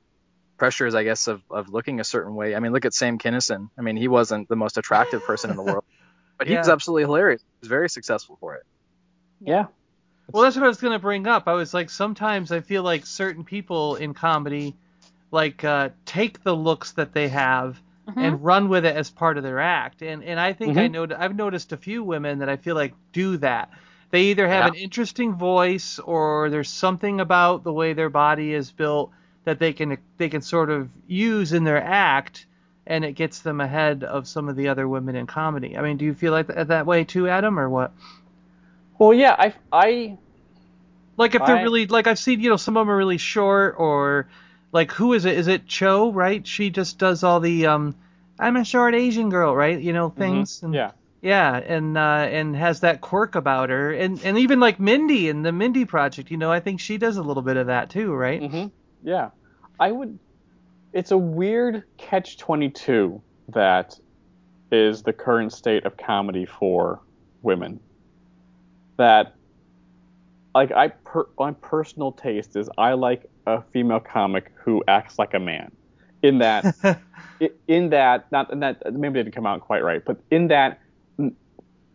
[0.58, 2.54] pressures, I guess, of, of looking a certain way.
[2.54, 3.68] I mean, look at Sam Kinison.
[3.78, 5.84] I mean, he wasn't the most attractive person in the world,
[6.38, 6.72] but he was Yeah.
[6.72, 7.42] absolutely hilarious.
[7.42, 8.62] He was very successful for it.
[9.40, 9.66] Yeah.
[10.32, 11.48] Well, that's what I was gonna bring up.
[11.48, 14.74] I was like, sometimes I feel like certain people in comedy,
[15.30, 18.22] like, uh, take the looks that they have Mhm.
[18.22, 20.02] and run with it as part of their act.
[20.02, 20.92] And and I think I Mhm.
[20.92, 23.70] know I've noticed a few women that I feel like do that.
[24.10, 24.68] They either have Yeah.
[24.68, 29.10] an interesting voice or there's something about the way their body is built
[29.44, 32.46] that they can they can sort of use in their act
[32.86, 35.76] and it gets them ahead of some of the other women in comedy.
[35.78, 37.92] I mean, do you feel like that, that way too, Adam, or what?
[39.00, 40.18] Well, yeah, I, I,
[41.16, 43.18] Like if they're I- really like I've seen, you know, some of them are really
[43.18, 44.28] short or
[44.72, 45.38] like who is it?
[45.38, 46.46] Is it Cho, right?
[46.46, 47.96] She just does all the um
[48.38, 49.80] I'm a short Asian girl, right?
[49.80, 50.62] You know, things.
[50.62, 50.92] And, yeah.
[51.22, 53.90] Yeah, and uh and has that quirk about her.
[53.92, 57.16] And and even like Mindy in the Mindy project, you know, I think she does
[57.16, 58.40] a little bit of that too, right?
[58.42, 58.66] hmm
[59.02, 59.30] Yeah,
[59.78, 60.18] I would.
[60.92, 63.94] It's a weird catch twenty two that
[64.70, 67.00] is the current state of comedy for
[67.42, 67.80] women.
[69.00, 69.34] That,
[70.54, 75.32] like, I per, my personal taste is I like a female comic who acts like
[75.32, 75.72] a man.
[76.22, 76.76] In that,
[77.66, 80.80] in that, not in that maybe it didn't come out quite right, but in that,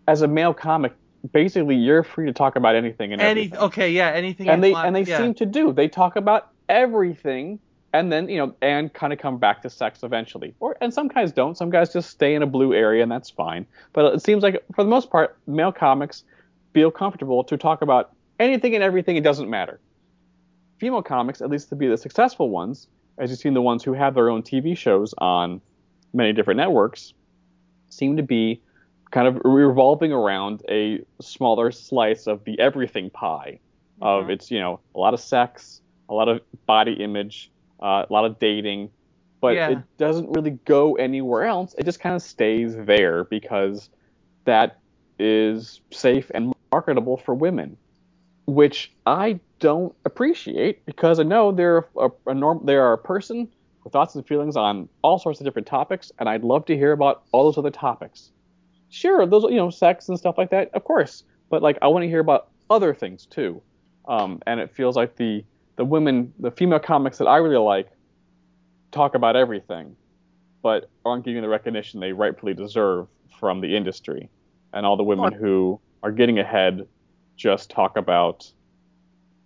[0.07, 0.93] as a male comic,
[1.31, 4.71] basically you're free to talk about anything and Any everything okay, yeah, anything and they
[4.71, 5.19] want, and they yeah.
[5.19, 5.71] seem to do.
[5.73, 7.59] They talk about everything,
[7.93, 10.55] and then you know, and kind of come back to sex eventually.
[10.59, 11.55] Or and some guys don't.
[11.55, 13.67] Some guys just stay in a blue area, and that's fine.
[13.93, 16.23] But it seems like for the most part, male comics
[16.75, 19.15] feel comfortable to talk about anything and everything.
[19.15, 19.79] It doesn't matter.
[20.77, 23.93] Female comics, at least to be the successful ones, as you've seen the ones who
[23.93, 25.61] have their own TV shows on
[26.13, 27.13] many different networks,
[27.89, 28.61] seem to be
[29.11, 33.57] kind of revolving around a smaller slice of the everything pie
[34.01, 34.31] of Mhm.
[34.31, 38.25] it's you know a lot of sex, a lot of body image, uh, a lot
[38.25, 38.89] of dating,
[39.39, 39.69] but Yeah.
[39.69, 41.73] it doesn't really go anywhere else.
[41.77, 43.89] It just kind of stays there because
[44.43, 44.81] that
[45.17, 47.77] is safe and marketable for women,
[48.47, 53.47] which I don't appreciate because I know they're a, a norm, they are a person
[53.81, 56.91] with thoughts and feelings on all sorts of different topics, and I'd love to hear
[56.91, 58.31] about all those other topics.
[58.89, 62.03] Sure, those you know sex and stuff like that, of course, but like I want
[62.03, 63.61] to hear about other things too.
[64.09, 65.45] Um, and it feels like the
[65.77, 67.87] the women, the female comics that I really like,
[68.91, 69.95] talk about everything,
[70.61, 73.07] but aren't getting the recognition they rightfully deserve
[73.39, 74.29] from the industry.
[74.73, 76.87] And all the women who are getting ahead
[77.35, 78.45] just talk about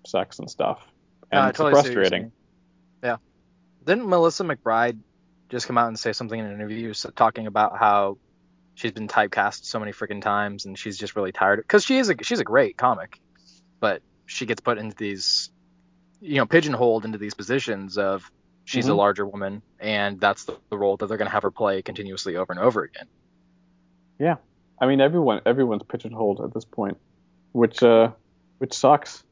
[0.06, 0.86] sex and stuff,
[1.32, 2.32] and I it's totally see what you're frustrating.
[3.02, 3.16] Yeah.
[3.86, 5.00] Didn't Melissa McBride
[5.48, 8.18] just come out and say something in an interview talking about how
[8.76, 12.10] she's been typecast so many freaking times and she's just really tired because she is
[12.10, 13.20] a she's a great comic,
[13.80, 15.50] but she gets put into these,
[16.20, 18.30] you know, pigeonholed into these positions of
[18.66, 18.98] she's a Mhm.
[18.98, 22.36] larger woman and that's the, the role that they're going to have her play continuously
[22.36, 23.08] over and over again.
[24.82, 26.98] I mean, everyone everyone's pigeonholed at this point,
[27.52, 28.12] which uh,
[28.60, 29.24] which sucks.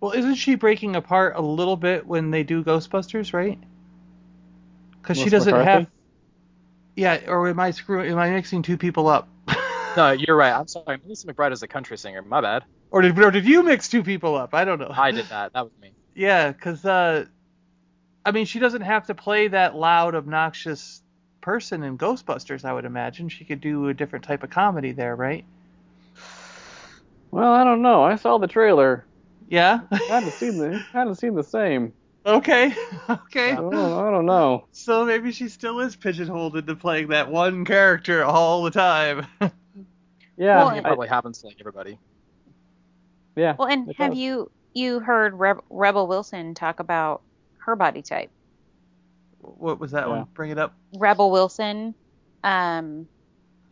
[0.00, 3.58] Well, isn't she breaking apart a little bit when they do Ghostbusters, right?
[5.02, 5.70] Because she doesn't McCarthy?
[5.70, 5.86] have.
[6.96, 8.10] Yeah, or am I screwing?
[8.10, 9.28] Am I mixing two people up?
[9.96, 10.52] No, you're right.
[10.52, 10.98] I'm sorry.
[11.02, 12.22] Melissa McBride is a country singer.
[12.22, 12.62] My bad.
[12.92, 14.54] or did or did you mix two people up?
[14.54, 14.92] I don't know.
[14.94, 15.54] I did that.
[15.54, 15.92] That was me.
[16.14, 17.24] Yeah, because uh,
[18.24, 21.02] I mean, she doesn't have to play that loud, obnoxious
[21.48, 22.62] person in Ghostbusters.
[22.66, 25.46] I would imagine she could do a different type of comedy there, right?
[27.30, 28.02] Well, I don't know.
[28.02, 29.06] I saw the trailer.
[29.48, 29.80] Yeah.
[29.90, 31.94] I hadn't seen the I hadn't seen the same.
[32.26, 32.74] okay.
[33.08, 33.52] Okay.
[33.52, 34.66] I don't, I don't know.
[34.72, 39.26] So maybe she still is pigeonholed into playing that one character all the time.
[40.36, 41.98] Yeah, Well, It I- probably happens to like everybody.
[43.36, 43.56] yeah.
[43.58, 44.18] Well, and have does.
[44.18, 47.22] you you heard Reb- Rebel Wilson talk about
[47.60, 48.30] her body type?
[49.58, 50.16] What was that Yeah.
[50.18, 50.26] one?
[50.34, 50.74] Bring it up.
[50.96, 51.94] Rebel Wilson,
[52.44, 53.08] um,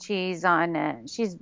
[0.03, 0.77] she's on.
[0.77, 1.37] Uh, she's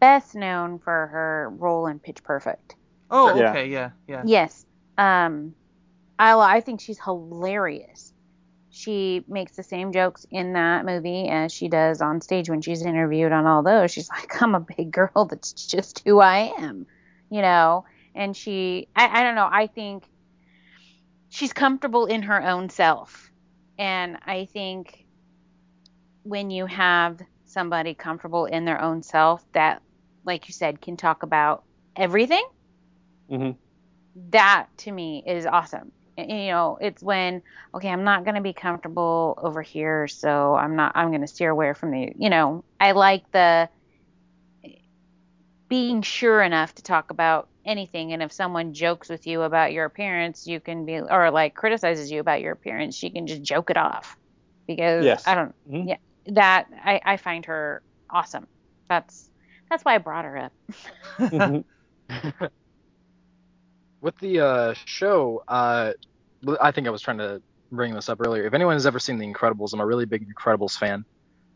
[0.00, 2.74] best known for her role in Pitch Perfect.
[3.10, 3.50] Oh, Yeah.
[3.50, 4.22] okay, yeah, yeah.
[4.26, 4.64] Yes.
[4.96, 5.54] Um,
[6.18, 8.12] I I think she's hilarious.
[8.70, 12.82] She makes the same jokes in that movie as she does on stage when she's
[12.84, 13.90] interviewed on all those.
[13.90, 15.24] She's like, I'm a big girl.
[15.24, 16.86] That's just who I am,
[17.30, 17.84] you know.
[18.14, 19.48] And she, I, I don't know.
[19.50, 20.04] I think
[21.28, 23.27] she's comfortable in her own self,
[23.78, 25.06] and I think
[26.24, 29.82] when you have somebody comfortable in their own self that,
[30.24, 31.64] like you said, can talk about
[31.96, 32.46] everything
[33.28, 33.50] hmm
[34.30, 35.92] that to me is awesome.
[36.16, 37.42] You know, it's when
[37.74, 40.92] okay, I'm not going to be comfortable over here, so I'm not.
[40.96, 42.12] I'm going to steer away from the.
[42.18, 43.68] You know, I like the
[45.68, 48.12] being sure enough to talk about anything.
[48.12, 52.10] And if someone jokes with you about your appearance, you can be, or like criticizes
[52.10, 54.16] you about your appearance, she can just joke it off.
[54.66, 55.26] Because Yes.
[55.26, 55.88] I don't, Mhm.
[55.88, 55.96] yeah,
[56.34, 58.46] that I, I find her awesome.
[58.88, 59.30] That's
[59.70, 60.52] that's why I brought her up.
[61.18, 61.64] Mhm.
[64.00, 65.92] with the uh, show, uh,
[66.60, 68.46] I think I was trying to bring this up earlier.
[68.46, 71.04] If anyone has ever seen The Incredibles, I'm a really big Incredibles fan,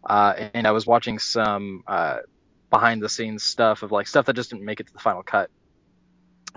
[0.08, 2.18] uh, and I was watching some uh,
[2.70, 5.22] behind the scenes stuff of like stuff that just didn't make it to the final
[5.22, 5.50] cut.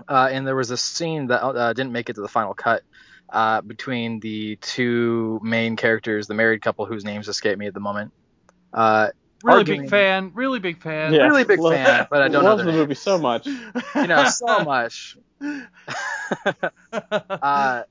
[0.08, 2.82] Uh, and there was a scene that uh, didn't make it to the final cut
[3.30, 7.80] uh, between the two main characters, the married couple whose names escape me at the
[7.80, 8.12] moment.
[8.72, 9.08] Uh,
[9.42, 10.30] really Arguing- big fan.
[10.34, 11.12] Really big fan.
[11.12, 11.22] Yeah.
[11.26, 12.80] Really big Love- fan, but I don't know Love their the name.
[12.82, 13.46] movie so much.
[13.94, 15.16] You know, so much.
[16.92, 17.82] uh,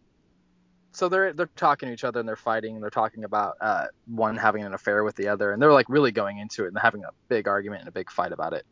[0.92, 3.86] so they're they're talking to each other and they're fighting and they're talking about uh,
[4.08, 6.78] one having an affair with the other and they're like really going into it and
[6.80, 8.66] having a big argument and a big fight about it.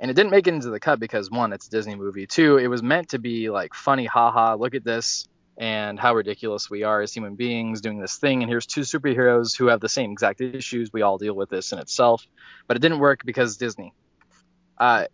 [0.00, 2.26] And it didn't make it into the cut because one, it's a Disney movie.
[2.26, 5.26] Two, it was meant to be like funny, haha, look at this
[5.56, 8.42] and how ridiculous we are as human beings doing this thing.
[8.42, 10.92] And here's two superheroes who have the same exact issues.
[10.92, 12.24] We all deal with this in itself,
[12.68, 13.92] but it didn't work because Disney.
[14.78, 15.06] Uh,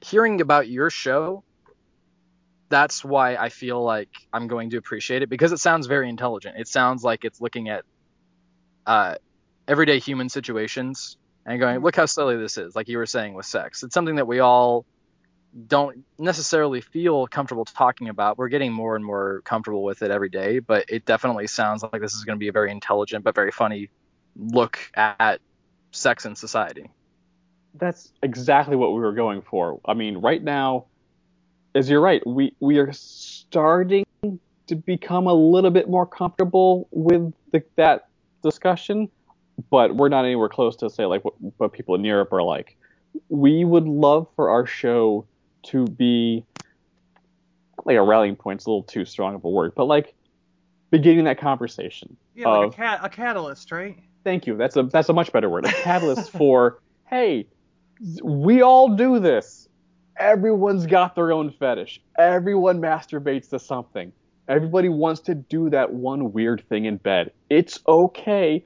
[0.00, 1.44] hearing about your show
[2.68, 6.56] that's why I feel like I'm going to appreciate it because it sounds very intelligent.
[6.58, 7.84] It sounds like it's looking at
[8.86, 9.16] uh,
[9.66, 11.16] everyday human situations
[11.48, 13.82] and going, look how silly this is, like you were saying with sex.
[13.82, 14.84] It's something that we all
[15.66, 18.36] don't necessarily feel comfortable talking about.
[18.36, 22.02] We're getting more and more comfortable with it every day, but it definitely sounds like
[22.02, 23.88] this is going to be a very intelligent but very funny
[24.36, 25.40] look at
[25.90, 26.90] sex in society.
[27.74, 29.80] That's exactly what we were going for.
[29.86, 30.84] I mean, right now,
[31.74, 34.04] as you're right, we we are starting
[34.66, 38.08] to become a little bit more comfortable with the, that
[38.42, 39.08] discussion,
[39.70, 42.76] but we're not anywhere close to say like what, what people in Europe are like.
[43.28, 45.26] We would love for our show
[45.64, 46.44] to be
[47.84, 50.14] like a rallying point's a little too strong of a word, but like
[50.90, 52.16] beginning that conversation.
[52.34, 53.96] yeah, like a cat, a catalyst, right?
[54.28, 54.56] thank you.
[54.56, 55.64] That's a that's a much better word.
[55.64, 57.46] A catalyst for hey,
[58.22, 59.68] we all do this.
[60.18, 62.00] Everyone's got their own fetish.
[62.18, 64.12] Everyone masturbates to something.
[64.48, 67.32] Everybody wants to do that one weird thing in bed.
[67.48, 68.64] It's okay.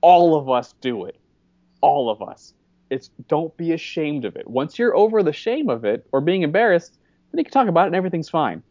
[0.00, 1.16] All of us do it.
[1.80, 2.54] All of us.
[2.90, 4.48] It's don't be ashamed of it.
[4.48, 6.98] Once you're over the shame of it or being embarrassed,
[7.30, 8.62] then you can talk about it and everything's fine.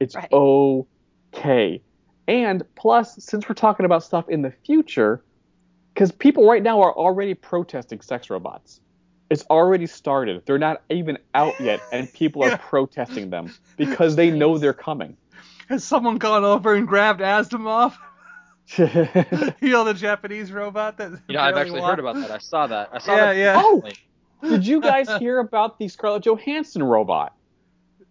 [0.00, 0.32] It's Right.
[0.32, 1.82] okay.
[2.28, 5.22] And plus, since we're talking about stuff in the future,
[5.94, 8.80] because people right now are already protesting sex robots.
[9.30, 10.42] It's already started.
[10.46, 15.16] They're not even out yet, and people are protesting them because they know they're coming.
[15.68, 17.96] Has someone gone over and grabbed Asimov?
[18.78, 18.86] you
[19.70, 21.12] know the Japanese robot that.
[21.28, 21.90] You know, I've actually walked?
[21.92, 22.30] heard about that.
[22.30, 22.90] I saw that.
[22.92, 23.36] I saw Yeah, that.
[23.36, 23.62] yeah.
[23.62, 23.82] Oh!
[24.42, 27.32] Did you guys hear about the Scarlett Johansson robot?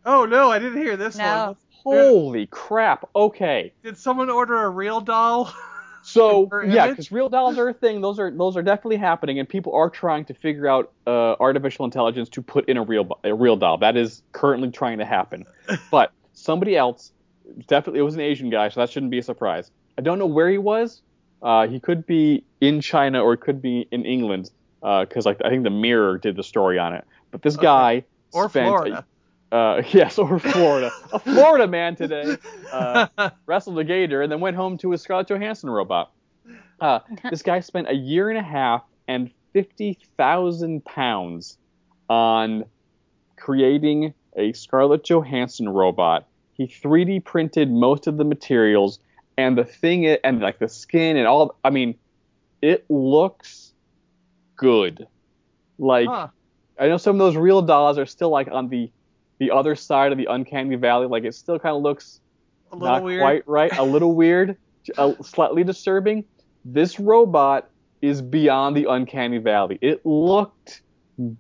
[0.06, 1.48] Oh no, I didn't hear this No.
[1.48, 1.56] one.
[1.84, 3.08] Holy crap.
[3.16, 3.74] Okay.
[3.84, 5.54] Did someone order a real doll?
[6.08, 8.00] So yeah, because real dolls are a thing.
[8.00, 11.84] Those are those are definitely happening, and people are trying to figure out uh, artificial
[11.84, 13.80] intelligence to put in a real a real doll.
[13.80, 15.46] That is currently trying to happen.
[15.90, 17.12] But somebody else,
[17.68, 19.72] definitely, it was an Asian guy, so that shouldn't be a surprise.
[19.98, 21.02] I don't know where he was.
[21.42, 24.50] Uh, he could be in China or it could be in England,
[24.82, 27.06] because like I think the Mirror did the story on it.
[27.32, 27.64] But this Okay.
[27.64, 29.06] guy Or spent a- Florida?
[29.52, 30.92] uh, yes, or Florida.
[31.12, 32.36] a Florida man today
[32.74, 33.08] uh,
[33.46, 36.12] wrestled a gator and then went home to his Scarlett Johansson robot.
[36.80, 41.58] Uh, this guy spent a year and a half and fifty thousand pounds
[42.10, 42.66] on
[43.38, 46.28] creating a Scarlett Johansson robot.
[46.54, 49.00] He 3D printed most of the materials
[49.38, 51.58] and the thing and like the skin and all.
[51.64, 51.96] I mean,
[52.62, 53.74] it looks
[54.58, 55.08] good.
[55.78, 56.28] Like Huh.
[56.80, 58.92] I know some of those real dolls are still like on the
[59.40, 61.08] the other side of the uncanny valley.
[61.08, 62.20] Like it still kind of looks
[62.72, 63.22] A little not weird.
[63.22, 64.58] quite right, a little weird,
[65.22, 66.26] slightly disturbing.
[66.64, 67.70] This robot
[68.02, 69.78] is beyond the uncanny valley.
[69.82, 70.82] It looked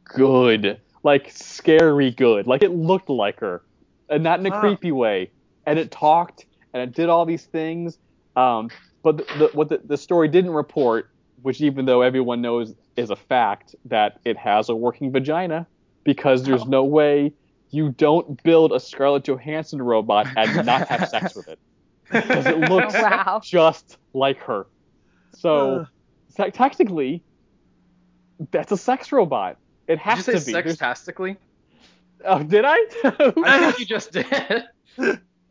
[0.04, 3.64] good, like scary good, like it looked like her,
[4.10, 4.60] and not in a Huh.
[4.60, 5.32] creepy way.
[5.66, 7.97] And it talked and it did all these things.
[8.36, 8.69] Um,
[9.01, 11.09] but the, the, what the, the story didn't report,
[11.41, 15.65] which even though everyone knows is a fact, that it has a working vagina,
[16.03, 17.32] because there's no way
[17.71, 21.59] you don't build a Scarlett Johansson robot and not have sex with it
[22.11, 23.39] because it looks Wow.
[23.43, 24.67] just like her.
[25.34, 25.88] So
[26.38, 26.43] Uh.
[26.45, 27.23] te- technically,
[28.51, 29.57] that's a sex robot.
[29.88, 30.51] It Did has you say to be.
[30.51, 31.38] There's- sextastically?
[32.26, 32.73] Oh, did I?
[33.03, 34.26] I think you just did.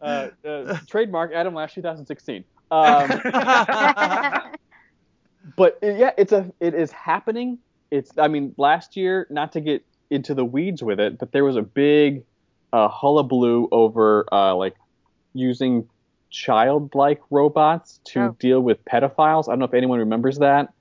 [0.05, 2.45] Uh, uh, trademark Adam Lash 2016.
[2.71, 3.09] Um,
[5.57, 7.59] but yeah, it's a it is happening.
[7.91, 11.45] It's I mean last year, not to get into the weeds with it, but there
[11.45, 12.25] was a big
[12.73, 14.75] uh, hullabaloo over uh, like
[15.35, 15.89] using
[16.31, 18.37] childlike robots to Oh.
[18.41, 19.49] deal with pedophiles.
[19.49, 20.73] I don't know if anyone remembers that.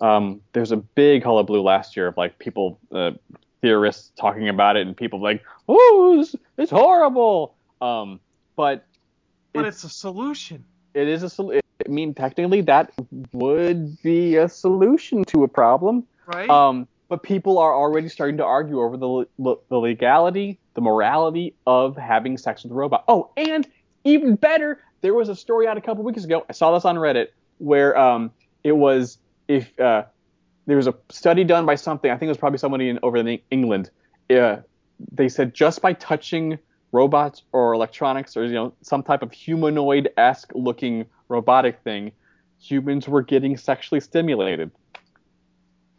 [0.00, 3.12] Um, there's a big hullabaloo last year of like people, uh,
[3.60, 8.20] theorists talking about it, and people like, "Oh, it's, it's horrible." Um,
[8.60, 8.84] but
[9.52, 10.64] But It's- it's a solution.
[10.94, 11.62] it is a solution.
[11.84, 12.92] I mean, technically, that
[13.32, 16.04] would be a solution to a problem.
[16.26, 16.48] Right?
[16.48, 19.26] Um, but people are already starting to argue over the,
[19.70, 23.02] the legality, the morality of having sex with a robot.
[23.08, 23.66] Oh, and
[24.04, 26.44] even better, there was a story out a couple weeks ago.
[26.48, 28.30] I saw this on Reddit where um,
[28.62, 30.04] it was if uh,
[30.66, 32.10] there was a study done by something.
[32.10, 33.90] I think it was probably somebody in, over in England.
[34.28, 34.58] Uh,
[35.10, 36.58] they said just by touching
[36.92, 42.12] robots or electronics or you know some type of humanoid-esque looking robotic thing,
[42.58, 44.70] humans were getting sexually stimulated.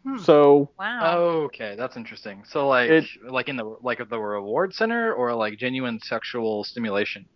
[0.04, 0.18] Hmm.
[0.18, 1.16] So Wow.
[1.46, 2.42] Okay, that's interesting.
[2.46, 7.26] So like It- like in the like the reward center or like genuine sexual stimulation.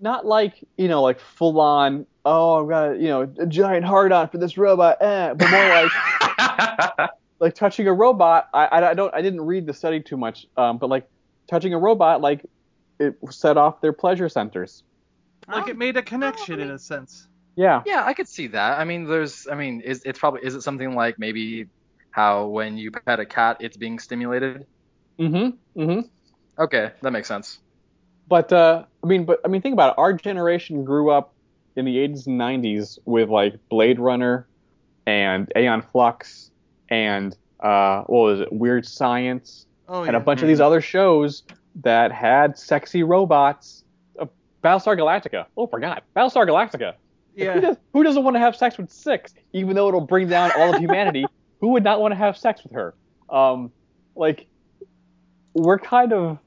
[0.00, 4.10] not like you know like full on oh i've got you know a giant hard
[4.10, 7.10] on for this robot eh, but more like
[7.40, 10.46] like touching a robot I, I I don't i didn't read the study too much
[10.56, 11.06] um, but like
[11.48, 12.44] touching a robot like
[13.02, 14.82] it set off their pleasure centers
[15.48, 17.26] like it made a connection in a sense.
[17.56, 18.78] yeah yeah, I could see that.
[18.80, 21.66] I mean, there's I mean, is it's probably is it something like maybe
[22.10, 24.66] how when you pet a cat it's being stimulated?
[25.18, 26.00] mm-hmm mm-hmm
[26.58, 27.58] Okay, that makes sense.
[28.28, 31.34] but uh i mean but i mean think about it our generation grew up
[31.76, 34.46] in the 80s and 90s with like blade runner
[35.06, 36.50] and aeon flux
[36.88, 40.18] and uh what was it weird science Oh, and yeah.
[40.18, 41.42] a bunch of these other shows
[41.76, 43.84] that had sexy robots.
[44.18, 44.26] Uh,
[44.62, 45.46] Battlestar Galactica.
[45.56, 46.04] Oh, forgot.
[46.16, 46.94] Battlestar Galactica.
[47.36, 47.60] Who, yeah.
[47.60, 50.74] does, who doesn't want to have sex with Six, even though it'll bring down all
[50.74, 51.24] of humanity?
[51.60, 52.94] who would not want to have sex with her?
[53.30, 53.70] Um,
[54.14, 54.46] like,
[55.54, 56.38] we're kind of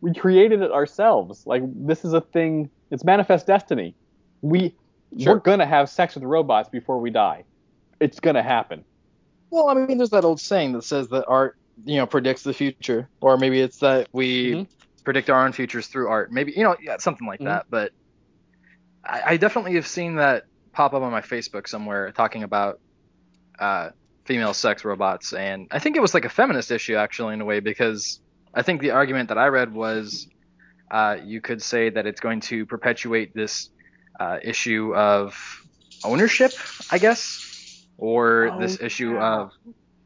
[0.00, 1.46] we created it ourselves.
[1.46, 2.68] Like, this is a thing.
[2.90, 3.94] It's manifest destiny.
[4.42, 4.74] We
[5.18, 5.34] Sure.
[5.34, 7.44] we're gonna have sex with robots before we die.
[8.00, 8.84] It's gonna happen.
[9.50, 12.54] Well, I mean, there's that old saying that says that art, you know, predicts the
[12.54, 14.68] future, or maybe it's that we Mhm.
[15.04, 16.32] predict our own futures through art.
[16.32, 17.44] Maybe you know, yeah, something like Mhm.
[17.46, 17.66] that.
[17.70, 17.92] But
[19.04, 22.80] I, I definitely have seen that pop up on my Facebook somewhere, talking about
[23.58, 23.90] uh,
[24.26, 27.44] female sex robots, and I think it was like a feminist issue actually in a
[27.44, 28.20] way because
[28.54, 30.26] I think the argument that I read was
[30.90, 33.70] uh, you could say that it's going to perpetuate this
[34.20, 35.36] uh, issue of
[36.04, 36.52] ownership,
[36.90, 39.34] I guess, or Oh, this issue yeah.
[39.34, 39.50] of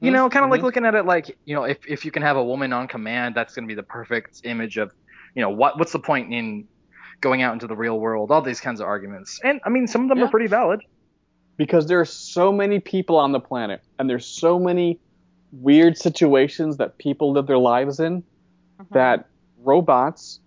[0.01, 0.65] you know, kind of like Mhm.
[0.65, 3.35] looking at it like, you know, if, if you can have a woman on command,
[3.35, 4.93] that's going to be the perfect image of,
[5.35, 6.67] you know, what what's the point in
[7.21, 8.31] going out into the real world?
[8.31, 10.25] All these kinds of arguments, and I mean, some of them Yeah.
[10.25, 10.81] are pretty valid.
[11.57, 14.99] because there are so many people on the planet and there's so many
[15.53, 18.23] weird situations that people live their lives in
[18.81, 18.89] Mhm.
[18.93, 19.27] that
[19.63, 20.41] robots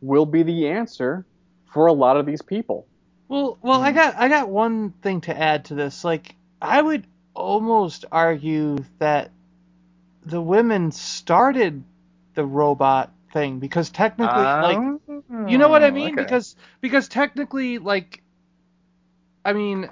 [0.00, 1.26] will be the answer
[1.72, 2.86] for a lot of these people.
[3.28, 6.04] Well, well, I got I got one thing to add to this.
[6.04, 7.04] Like, I would
[7.40, 9.30] almost argue that
[10.24, 11.82] the women started
[12.34, 14.78] the robot thing because technically, like,
[15.48, 16.10] you know what I mean?
[16.10, 16.22] Oh, okay.
[16.24, 18.22] Because because technically, like,
[19.44, 19.88] I mean,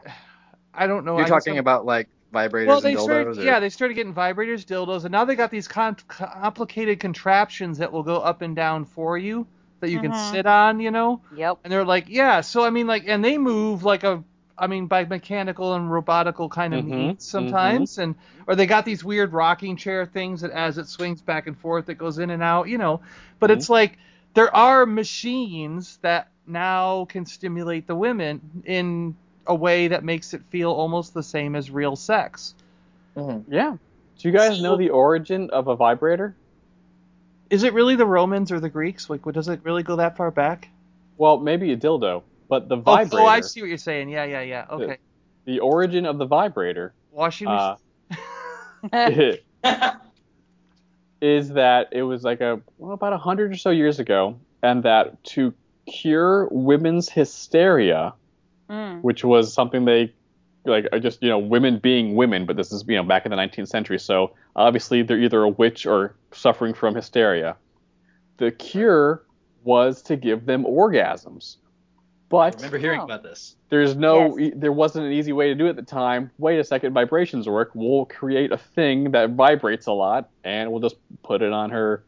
[0.74, 1.16] I don't know.
[1.16, 3.04] you're I talking about like vibrators well, they and dildos.
[3.04, 7.00] started, or- yeah, they started getting vibrators, dildos, and now they got these con- complicated
[7.00, 9.46] contraptions that will go up and down for you
[9.80, 10.30] that you can Mhm.
[10.32, 11.22] sit on, you know.
[11.34, 11.58] Yep.
[11.64, 12.40] And they're like, yeah.
[12.42, 14.22] So I mean, like, and they move like a,
[14.58, 18.14] I mean, by mechanical and robotical kind of Mhm, means sometimes, and
[18.46, 21.88] or they got these weird rocking chair things that as it swings back and forth,
[21.88, 23.00] it goes in and out, you know.
[23.38, 23.54] But Mhm.
[23.54, 23.98] it's like
[24.34, 29.14] there are machines that now can stimulate the women in
[29.46, 32.54] a way that makes it feel almost the same as real sex.
[33.16, 33.44] Mhm.
[33.48, 33.76] Yeah.
[34.18, 36.34] Do you guys So- know the origin of a vibrator?
[37.50, 39.08] Is it really the Romans or the Greeks?
[39.08, 40.68] Like, does it really go that far back?
[41.16, 44.08] Well, maybe a dildo, but the Oh, vibrator, oh, I see what you're saying.
[44.08, 44.66] Yeah, yeah, yeah.
[44.70, 44.98] Okay.
[45.44, 47.76] the origin of the vibrator Washing uh,
[51.20, 54.82] is that it was like a well, about a hundred or so years ago, and
[54.84, 55.52] that to
[55.86, 58.14] cure women's hysteria,
[58.70, 59.00] Mm.
[59.00, 60.12] which was something they
[60.66, 63.36] like just you know women being women, but this is you know back in the
[63.36, 67.56] 19th century, so obviously they're either a witch or suffering from hysteria.
[68.36, 69.24] The cure
[69.64, 71.56] was to give them orgasms,
[72.30, 73.04] I but remember hearing Oh.
[73.04, 73.56] about this.
[73.70, 74.48] there's no, Yes.
[74.48, 76.30] e- there wasn't an easy way to do it at the time.
[76.38, 77.70] Wait a second, vibrations work.
[77.74, 82.04] We'll create a thing that vibrates a lot, and we'll just put it on her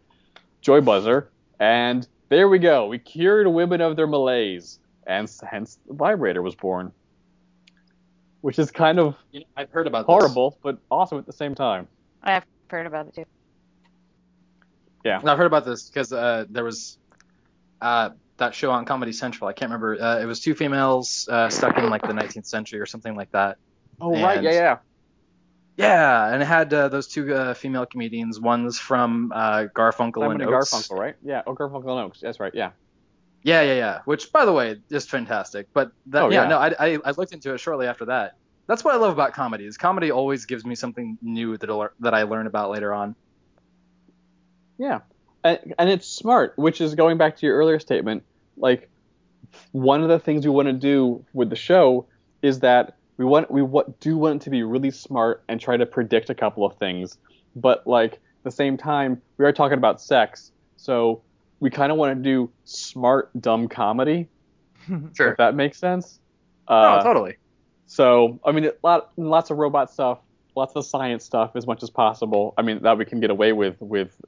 [0.61, 2.87] joy buzzer, and there we go.
[2.87, 6.93] We cured women of their malaise, and hence the vibrator was born,
[8.43, 10.07] which is kind of You know, I've heard about this.
[10.07, 11.89] horrible, but awesome at the same time.
[12.23, 13.25] I've heard about it too.
[15.05, 15.21] Yeah.
[15.25, 16.99] I've heard about this because uh, there was
[17.81, 18.11] uh,
[18.41, 19.49] that show on Comedy Central.
[19.49, 19.97] I can't remember.
[20.03, 23.31] Uh, it was two females uh, stuck in like the 19th century or something like
[23.33, 23.57] that.
[24.01, 24.79] Oh right, yeah, yeah.
[25.77, 28.39] Yeah, and it had uh, those two uh, female comedians.
[28.39, 30.73] One's from uh, Garfunkel Simon and and Oates.
[30.75, 31.17] Garfunkel, right?
[31.23, 31.43] Yeah.
[31.47, 32.21] Oh, Garfunkel and Oates.
[32.21, 32.53] That's right.
[32.55, 32.73] Yeah.
[33.43, 34.01] Yeah, yeah, yeah.
[34.05, 35.69] Which, by the way, is fantastic.
[35.73, 36.49] But that, Oh, yeah, yeah.
[36.49, 38.35] no, I, I, I looked into it shortly after that.
[38.67, 39.65] That's what I love about comedy.
[39.65, 43.15] Is comedy always gives me something new that that I learn about later on.
[44.77, 45.01] Yeah,
[45.43, 48.23] and, and it's smart, which is going back to your earlier statement.
[48.61, 48.89] Like,
[49.73, 52.07] one of the things we want to do with the show
[52.43, 55.77] is that we want we what do want it to be really smart and try
[55.77, 57.19] to predict a couple of things,
[57.57, 61.21] but like at the same time we are talking about sex, so
[61.59, 64.29] we kind of want to do smart dumb comedy.
[65.15, 65.33] Sure.
[65.33, 66.21] If that makes sense.
[66.69, 67.37] Oh, Uh, totally.
[67.87, 70.21] so, I mean, a lot, lots of robot stuff,
[70.57, 72.55] lots of science stuff as much as possible.
[72.57, 74.19] I mean, that we can get away with with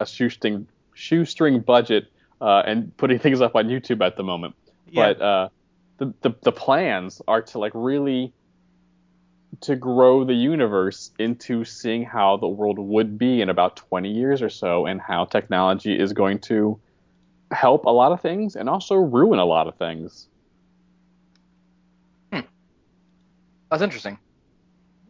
[0.00, 2.08] a shoestring shoestring budget
[2.40, 4.54] uh, and putting things up on YouTube at the moment.
[4.88, 5.12] Yeah.
[5.12, 5.48] But uh,
[5.98, 8.32] the, the the plans are to like really
[9.62, 14.42] to grow the universe into seeing how the world would be in about 20 years
[14.42, 16.78] or so, and how technology is going to
[17.50, 20.28] help a lot of things and also ruin a lot of things.
[23.70, 24.18] That's interesting.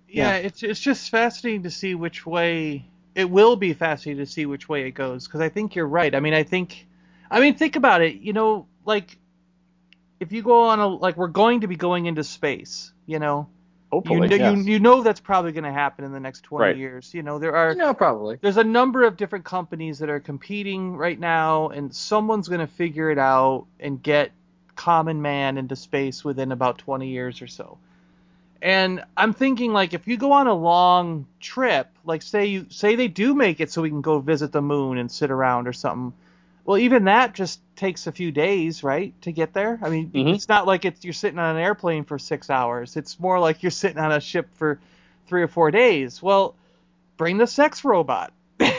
[0.06, 4.46] yeah, it's it's just fascinating to see which way it will be fascinating to see
[4.46, 6.14] which way it goes because I think you're right.
[6.14, 6.86] I mean, I think,
[7.30, 8.16] I mean, think about it.
[8.16, 9.18] You know, like
[10.20, 12.92] if you go on a like we're going to be going into space.
[13.06, 13.48] You know,
[13.92, 14.56] you know, yes.
[14.66, 16.76] you you know that's probably going to happen in the next 20 Right.
[16.76, 17.12] years.
[17.12, 18.38] You know, there are No, probably.
[18.40, 22.66] there's a number of different companies that are competing right now, and someone's going to
[22.68, 24.32] figure it out and get
[24.76, 27.78] common man into space within about 20 years or so.
[28.62, 32.94] And I'm thinking like if you go on a long trip, like say you say
[32.94, 35.72] they do make it so we can go visit the moon and sit around or
[35.72, 36.12] something.
[36.70, 39.76] Well, even that just takes a few days, right, to get there.
[39.82, 40.36] I mean, Mhm.
[40.36, 42.96] it's not like it's you're sitting on an airplane for 6 hours.
[42.96, 44.78] It's more like you're sitting on a ship for
[45.26, 46.22] 3 or 4 days.
[46.22, 46.54] Well,
[47.16, 48.32] bring the sex robot.
[48.60, 48.72] Give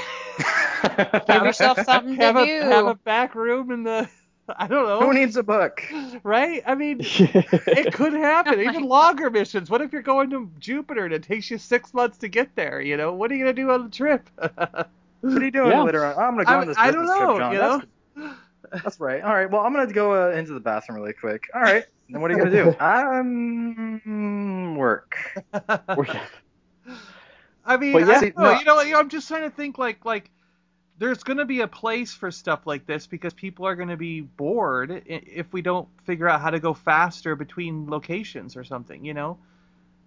[1.44, 2.62] yourself something have to a do.
[2.70, 4.08] have a back room in the
[4.48, 5.84] I don't know, Who needs a book?
[6.24, 6.64] right?
[6.66, 8.62] I mean, it could happen.
[8.62, 9.70] Even longer missions.
[9.70, 12.80] What if you're going to Jupiter and it takes you six months to get there?
[12.80, 14.30] You know, what are you gonna do on the trip?
[15.22, 15.84] What are you doing Yeah.
[15.84, 16.18] later on?
[16.18, 17.38] I'm gonna go I, on this I don't know.
[17.38, 17.82] trip, you That's-
[18.16, 18.34] know,
[18.84, 19.22] That's right.
[19.24, 19.50] All right.
[19.50, 21.50] Well, I'm gonna go uh, into the bathroom really quick.
[21.54, 21.86] All right.
[22.10, 22.76] Then what are you gonna do?
[22.80, 25.18] Um, work.
[27.66, 28.44] I mean, But yeah, I see, know.
[28.44, 28.60] no.
[28.60, 30.32] you know, you know, I'm just trying to think like like
[30.98, 35.04] there's gonna be a place for stuff like this because people are gonna be bored
[35.06, 39.04] if we don't figure out how to go faster between locations or something.
[39.06, 39.38] You know.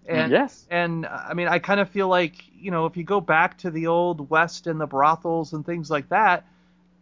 [0.07, 0.67] And, yes.
[0.71, 3.59] And uh, I mean, I kind of feel like you know, if you go back
[3.59, 6.45] to the old West and the brothels and things like that,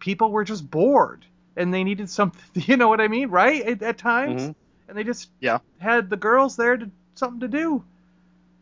[0.01, 1.25] people were just bored
[1.57, 2.41] and they needed something.
[2.67, 3.63] You know what I mean, right?
[3.63, 4.55] At, at times, Mhm.
[4.89, 5.59] and they just Yeah.
[5.79, 7.85] had the girls there to something to do.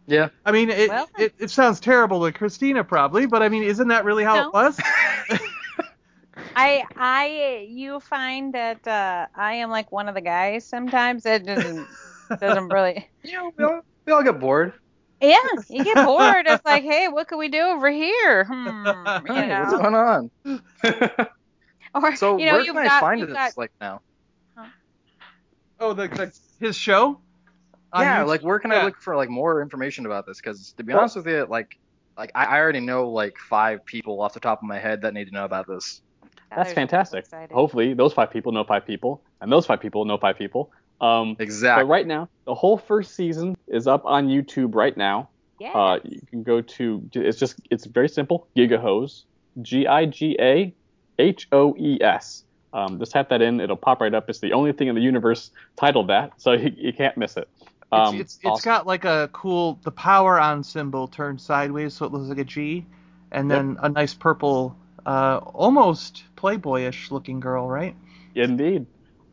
[0.07, 0.29] Yeah.
[0.45, 3.89] I mean, it, Well- it it sounds terrible to Christina probably, but I mean, isn't
[3.89, 4.49] that really how No.
[4.49, 4.81] it was?
[6.57, 11.45] I I you find that uh, I am like one of the guys sometimes that
[11.45, 11.87] doesn't
[12.41, 14.73] doesn't really You know, we all, get bored.
[15.21, 15.37] yeah
[15.69, 18.65] you get bored it's like hey what can we do over here hmm,
[19.27, 20.31] you Hey, what's going on?
[21.95, 24.01] or So you know where you've can got I find this got like now?
[25.81, 27.21] oh, the, the his show.
[27.95, 28.27] Yeah, YouTube?
[28.29, 28.81] like where can Yeah.
[28.83, 30.39] I look for like more information about this?
[30.39, 31.79] Because to be Well- honest with you, like
[32.17, 35.15] like I, I already know like five people off the top of my head that
[35.15, 36.03] need to know about this.
[36.51, 37.21] That's Tyler's fantastic.
[37.21, 37.53] excited.
[37.53, 40.71] Hopefully, those five people know five people, and those five people know five people.
[41.01, 41.85] Um, Exactly.
[41.85, 45.31] But right now, the whole first season is up on YouTube right now.
[45.59, 45.75] Yes.
[45.75, 48.49] Uh, you can go to it's just it's very simple.
[48.57, 49.25] GigaHoes,
[49.63, 50.75] G I G A
[51.19, 52.45] H O E S.
[52.73, 54.31] Um, just type that in; it'll pop right up.
[54.31, 57.49] It's the only thing in the universe titled that, so you, you can't miss it.
[57.93, 58.65] Um, it's it's, it's awesome.
[58.65, 62.45] got like a cool the power on symbol turned sideways so it looks like a
[62.45, 62.87] G,
[63.33, 63.59] and Yep.
[63.59, 67.95] then a nice purple, uh, almost Playboyish looking girl, right?
[68.35, 68.87] indeed.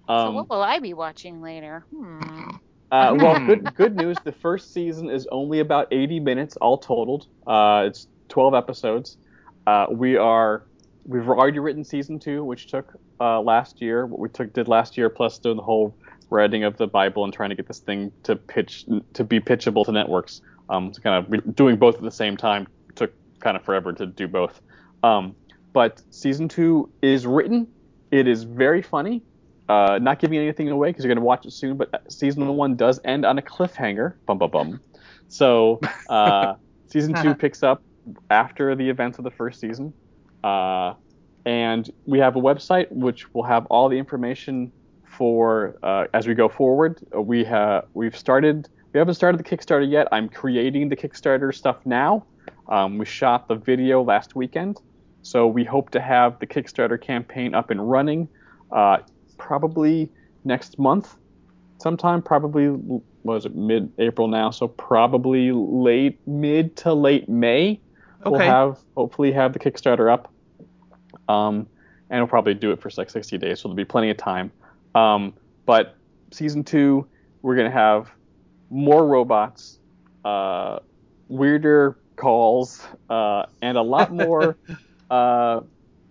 [0.07, 1.85] So Um, what will I be watching later?
[1.95, 2.49] Hmm.
[2.91, 4.17] Uh, well, good good news.
[4.23, 7.27] The first season is only about 80 minutes all totaled.
[7.45, 9.17] Uh, it's 12 episodes.
[9.65, 10.63] Uh, we are
[11.05, 14.05] we've already written season two, which took uh, last year.
[14.05, 15.95] What we took did last year, plus doing the whole
[16.29, 19.85] writing of the Bible and trying to get this thing to pitch to be pitchable
[19.85, 20.41] to networks.
[20.69, 24.05] Um, so kind of doing both at the same time took kind of forever to
[24.05, 24.61] do both.
[25.03, 25.35] Um,
[25.73, 27.67] but season two is written.
[28.11, 29.21] It is very funny.
[29.69, 32.75] Uh, not giving anything away because you're going to watch it soon, but season one
[32.75, 34.13] does end on a cliffhanger.
[34.25, 34.81] Bum bum bum.
[35.27, 36.55] So uh,
[36.87, 37.81] season two picks up
[38.29, 39.93] after the events of the first season,
[40.43, 40.93] uh,
[41.45, 44.71] and we have a website which will have all the information
[45.03, 46.99] for uh, as we go forward.
[47.13, 48.69] Uh, We have we've started.
[48.93, 50.07] We haven't started the Kickstarter yet.
[50.13, 52.25] I'm creating the Kickstarter stuff now.
[52.69, 54.79] Um, we shot the video last weekend,
[55.23, 58.29] so we hope to have the Kickstarter campaign up and running
[58.71, 58.99] uh,
[59.37, 60.09] probably
[60.43, 61.15] next month,
[61.79, 62.21] sometime.
[62.21, 64.51] Probably what was it mid-April now?
[64.51, 67.79] So probably late mid to late May.
[68.25, 70.33] We'll have hopefully have the Kickstarter up,
[71.29, 71.67] um,
[72.09, 74.51] and we'll probably do it for like 60 days, so there'll be plenty of time.
[74.95, 75.33] Um,
[75.65, 75.95] but
[76.31, 77.07] season two,
[77.41, 78.09] we're gonna have
[78.69, 79.79] more robots,
[80.25, 80.79] uh,
[81.29, 84.57] weirder calls, uh, and a lot more
[85.09, 85.61] uh,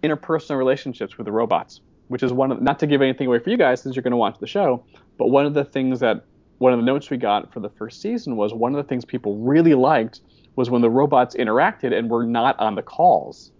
[0.02, 1.80] interpersonal relationships with the robots.
[2.08, 4.16] Which is one of not to give anything away for you guys since you're gonna
[4.16, 4.84] watch the show,
[5.18, 6.24] but one of the things that
[6.58, 9.04] one of the notes we got for the first season was one of the things
[9.04, 10.20] people really liked
[10.54, 13.52] was when the robots interacted and were not on the calls.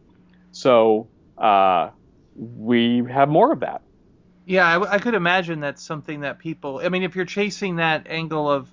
[0.53, 1.91] So uh,
[2.35, 3.83] we have more of that.
[4.47, 6.81] Yeah, I could imagine that's something that people.
[6.83, 8.73] I mean, if you're chasing that angle of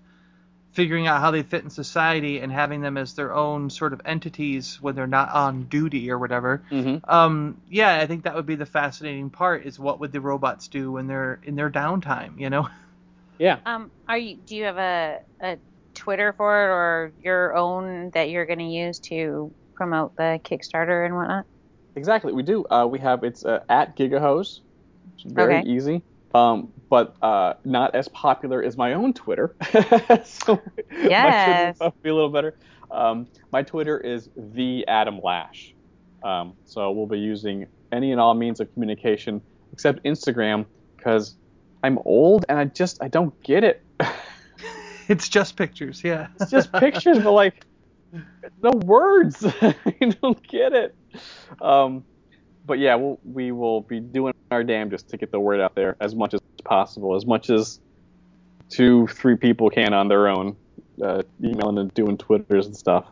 [0.73, 4.01] figuring out how they fit in society and having them as their own sort of
[4.05, 7.09] entities when they're not on duty or whatever, Mm-hmm.
[7.09, 9.65] um, yeah, I think that would be the fascinating part.
[9.65, 12.39] Is what would the robots do when they're in their downtime?
[12.39, 12.69] You know?
[13.39, 13.59] Yeah.
[13.65, 14.37] Um, are you?
[14.45, 15.57] Do you have a a
[15.95, 21.05] Twitter for it or your own that you're going to use to promote the Kickstarter
[21.05, 21.45] and whatnot?
[21.95, 22.65] Exactly, we do.
[22.69, 24.61] Uh, we have it's uh, at GigaHoes,
[25.15, 25.69] which is very Okay.
[25.69, 26.03] easy,
[26.33, 29.55] um, but uh, not as popular as my own Twitter.
[30.23, 30.61] so
[30.91, 31.77] my Yes.
[31.77, 32.55] Twitter be a little better.
[32.91, 35.73] Um, my Twitter is the Adam Lash.
[36.23, 40.65] Um, so we'll be using any and all means of communication except Instagram
[40.95, 41.35] because
[41.83, 43.83] I'm old and I just I don't get it.
[45.09, 46.01] It's just pictures.
[46.03, 46.27] Yeah.
[46.39, 47.65] It's just pictures, but like
[48.61, 49.45] no words.
[49.61, 49.75] I
[50.21, 50.95] don't get it.
[51.61, 52.05] Um,
[52.65, 55.95] but yeah, we'll, we will be doing our damnedest to get the word out there
[55.99, 57.79] as much as possible, as much as
[58.69, 60.55] two, three people can on their own,
[61.03, 63.05] uh, emailing and doing Twitters and stuff.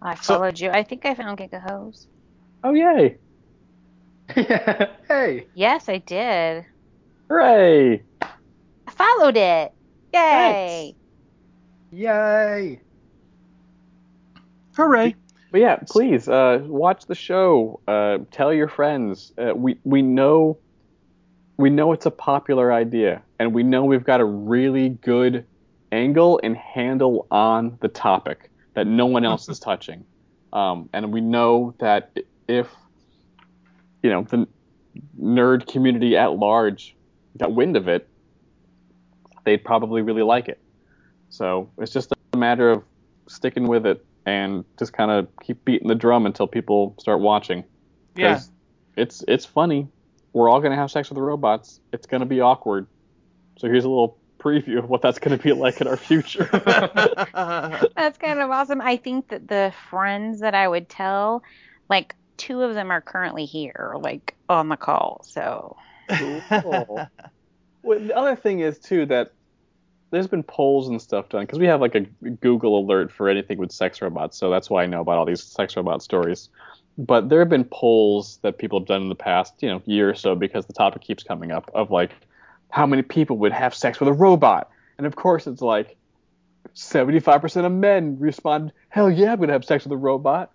[0.00, 0.70] I So- followed you.
[0.70, 2.06] I think I found GigaHoes.
[2.62, 3.18] Oh yay!
[4.28, 5.46] hey.
[5.54, 6.64] Yes, I did.
[7.28, 8.02] Hooray!
[8.22, 9.72] I followed it.
[10.12, 10.94] Yay!
[11.92, 12.80] Yay.
[14.76, 15.14] Hooray!
[15.50, 17.80] But yeah, please uh, watch the show.
[17.86, 19.32] Uh, tell your friends.
[19.38, 20.58] Uh, we we know
[21.56, 25.46] we know it's a popular idea, and we know we've got a really good
[25.92, 30.04] angle and handle on the topic that no one else is touching.
[30.52, 32.16] Um, and we know that
[32.48, 32.68] if
[34.02, 34.46] you know the
[35.20, 36.96] nerd community at large
[37.38, 38.08] got wind of it,
[39.44, 40.60] they'd probably really like it.
[41.28, 42.82] So it's just a matter of
[43.28, 47.64] sticking with it and just kind of keep beating the drum until people start watching.
[48.16, 48.34] Yeah.
[48.34, 48.50] 'Cause
[48.96, 49.88] It's it's funny.
[50.32, 51.80] We're all gonna have sex with the robots.
[51.92, 52.86] It's gonna be awkward.
[53.58, 56.48] So here's a little preview of what that's gonna be like in our future.
[56.52, 58.80] That's kind of awesome.
[58.80, 61.42] I think that the friends that I would tell,
[61.88, 65.20] like two of them are currently here, like on the call.
[65.24, 65.76] So
[66.08, 66.40] Cool.
[67.82, 69.32] well, the other thing is too that
[70.10, 73.58] there's been polls and stuff done because we have like a Google alert for anything
[73.58, 76.48] with sex robots, so that's why I know about all these sex robot stories.
[76.98, 80.08] But there have been polls that people have done in the past, you know, year
[80.08, 82.12] or so because the topic keeps coming up of like
[82.70, 85.96] how many people would have sex with a robot, and of course it's like
[86.74, 90.52] 75% of men respond, hell yeah, I'm gonna have sex with a robot,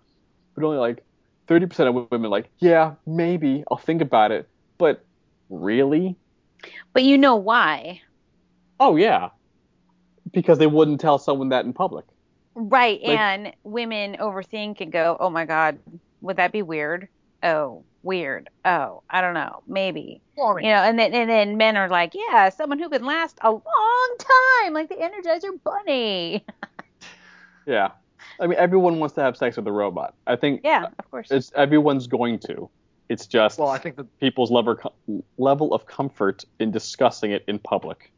[0.54, 1.04] but only like
[1.48, 4.48] 30% of women like, yeah, maybe I'll think about it,
[4.78, 5.04] but
[5.50, 6.16] really?
[6.92, 8.00] but you know why.
[8.78, 9.30] Oh yeah,
[10.32, 12.04] because they wouldn't tell someone that in public.
[12.54, 15.78] Right, Like- and women overthink and go, "Oh my god,
[16.20, 17.08] would that be weird?"
[17.42, 18.50] Oh, weird.
[18.64, 20.20] Oh, I don't know, maybe.
[20.36, 23.50] You know, and then and then men are like, "Yeah, someone who can last a
[23.50, 26.44] long time, like the Energizer Bunny."
[27.66, 27.92] Yeah,
[28.40, 30.14] I mean everyone wants to have sex with a robot.
[30.26, 31.30] I think Yeah, of course.
[31.30, 32.68] it's everyone's going to.
[33.08, 34.76] It's just Well, I think that people's level
[35.38, 38.12] level of comfort in discussing it in public.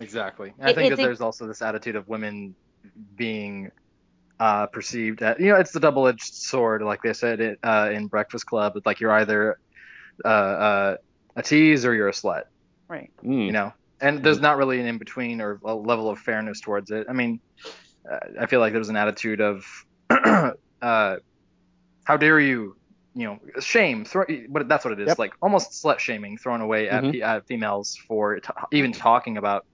[0.00, 0.52] Exactly.
[0.60, 2.54] I It- think it's that a- there's also this attitude of women
[3.16, 3.70] being
[4.38, 8.06] uh, perceived at, you know, it's the double-edged sword, like they said it, uh, in
[8.06, 8.72] Breakfast Club.
[8.74, 9.58] It's like you're either
[10.24, 10.96] uh, uh,
[11.36, 12.44] a tease or you're a slut.
[12.88, 13.10] right.
[13.22, 13.46] Mm.
[13.46, 13.72] you know
[14.02, 17.12] and there's not really an in between or a level of fairness towards it i
[17.12, 17.38] mean
[18.10, 19.64] uh, i feel like there's an attitude of
[20.10, 21.16] uh,
[22.04, 22.76] how dare you
[23.14, 25.18] you know shame throw, but that's what it is Yep.
[25.18, 27.12] like almost slut shaming thrown away at, Mhm.
[27.12, 29.66] pe- at females for t- even talking about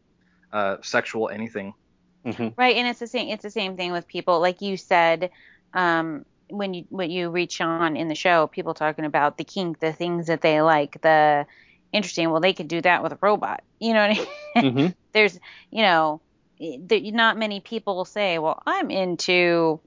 [0.52, 1.74] uh, sexual anything
[2.26, 2.54] Mhm.
[2.56, 3.28] Right, and it's the same.
[3.28, 5.30] It's the same thing with people, like you said.
[5.74, 9.78] Um, when you when you reach on in the show, people talking about the kink,
[9.78, 11.46] the things that they like, the
[11.92, 12.30] interesting.
[12.30, 13.62] Well, they could do that with a robot.
[13.78, 14.18] You know what
[14.56, 14.72] I mean?
[14.74, 15.38] hmm There's,
[15.70, 16.20] you know,
[16.58, 19.80] there, not many people say, well, I'm into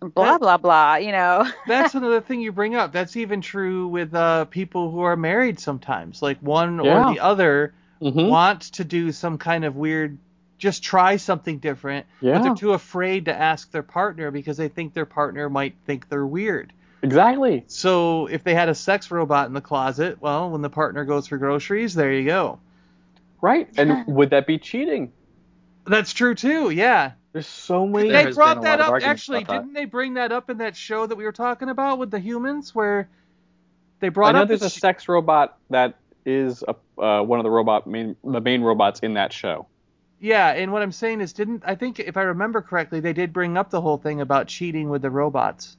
[0.00, 0.96] blah blah blah.
[0.96, 1.50] You know.
[1.66, 2.92] That's another thing you bring up.
[2.92, 6.20] That's even true with uh, people who are married sometimes.
[6.20, 7.08] Like one Yeah.
[7.08, 7.72] or the other
[8.10, 10.18] hmm wants to do some kind of weird,
[10.58, 12.34] just try something different, yeah.
[12.34, 16.08] but they're too afraid to ask their partner because they think their partner might think
[16.08, 16.72] they're weird.
[17.02, 17.64] Exactly.
[17.66, 21.26] So if they had a sex robot in the closet, well, when the partner goes
[21.26, 22.60] for groceries, there you go.
[23.40, 23.68] Right.
[23.76, 25.12] And would that be cheating?
[25.84, 26.70] That's true too.
[26.70, 27.12] Yeah.
[27.32, 28.10] There's so many.
[28.10, 29.02] They brought been a lot that up.
[29.02, 32.10] Actually, didn't they bring that up in that show that we were talking about with
[32.10, 33.08] the humans, where
[34.00, 35.94] they brought I brought know up there's the a sh- sex robot that
[36.24, 39.66] is a, uh, one of the robot main the main robots in that show.
[40.20, 43.32] Yeah, and what I'm saying is, didn't I think if I remember correctly, they did
[43.32, 45.76] bring up the whole thing about cheating with the robots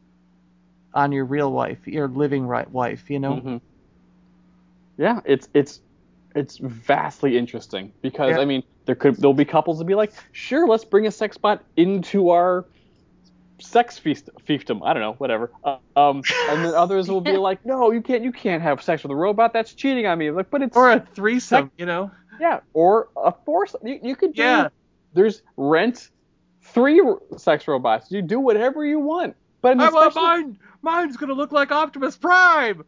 [0.94, 3.36] on your real wife, your living right wife, you know?
[3.36, 3.62] Mhm.
[4.98, 5.82] Yeah, it's it's
[6.36, 8.40] it's vastly interesting because Yeah.
[8.40, 11.38] I mean there could there'll be couples that be like, sure, let's bring a sex
[11.38, 12.66] bot into our
[13.64, 14.82] sex feast fiefdom.
[14.84, 15.52] I don't know, whatever.
[15.64, 19.04] Uh, um, and then others will be like, no, you can't you can't have sex
[19.04, 19.54] with a robot.
[19.54, 20.32] That's cheating on me.
[20.32, 22.12] Like, but it's Or a threesome, you know?
[22.40, 23.76] yeah, or a force.
[23.84, 24.42] You, you could do.
[24.42, 24.70] Yeah.
[25.14, 26.10] There's rent
[26.62, 27.02] three
[27.38, 28.12] sex robots.
[28.12, 29.36] You do whatever you want.
[29.64, 30.60] But I want especially- mine.
[30.84, 32.84] Mine's gonna look like Optimus Prime.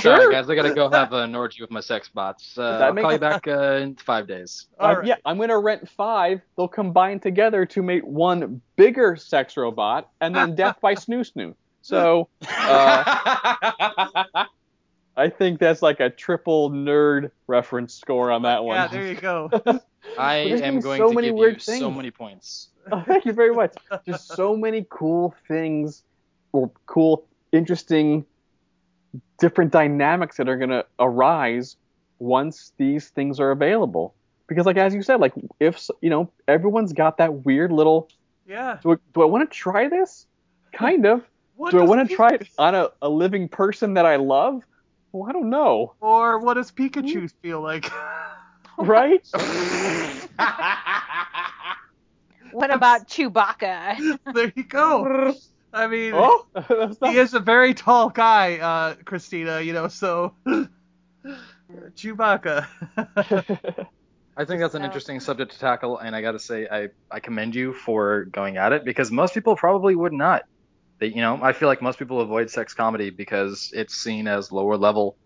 [0.00, 2.56] Sorry, guys, I gotta go have an orgy with my sex bots.
[2.56, 4.68] Uh, I'll make- call you back uh, in five days.
[4.80, 5.06] Uh, All right.
[5.06, 6.40] Yeah, I'm gonna rent five.
[6.56, 11.54] They'll combine together to make one bigger sex robot, and then death by snu snu.
[11.82, 12.46] So uh,
[15.16, 18.76] I think that's like a triple nerd reference score on that one.
[18.76, 19.50] Yeah, there you go.
[20.18, 22.69] I am going so to many give weird you so many points.
[22.92, 23.74] Oh, thank you very much.
[24.06, 26.02] Just so many cool things,
[26.52, 28.24] or cool, interesting,
[29.38, 31.76] different dynamics that are gonna arise
[32.18, 34.14] once these things are available.
[34.48, 38.08] Because, like as you said, like if you know everyone's got that weird little
[38.50, 38.78] yeah.
[38.82, 40.26] do I, do I want to try this?
[40.72, 41.22] Kind of.
[41.56, 44.62] What do I want to try it on a, a living person that I love?
[45.12, 45.94] Well, I don't know.
[46.00, 47.26] Or what does Pikachu hmm?
[47.42, 47.90] feel like?
[48.78, 49.28] Right?
[52.52, 54.18] What about Chewbacca?
[54.34, 55.34] there you go.
[55.72, 59.60] I mean, oh, not, he is a very tall guy, uh, Christina.
[59.60, 60.34] You know, so
[61.94, 62.66] Chewbacca.
[64.36, 67.20] I think that's an interesting subject to tackle, and I got to say, I, I
[67.20, 70.44] commend you for going at it because most people probably would not.
[70.98, 74.50] They, you know, I feel like most people avoid sex comedy because it's seen as
[74.50, 75.16] lower level.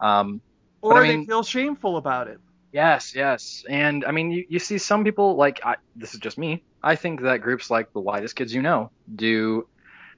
[0.00, 0.40] Um,
[0.82, 2.40] or I they feel shameful about it.
[2.76, 6.36] Yes, yes, and I mean, you, you see some people like I, this is just
[6.36, 6.62] me.
[6.82, 9.66] I think that groups like the Whitest Kids You Know do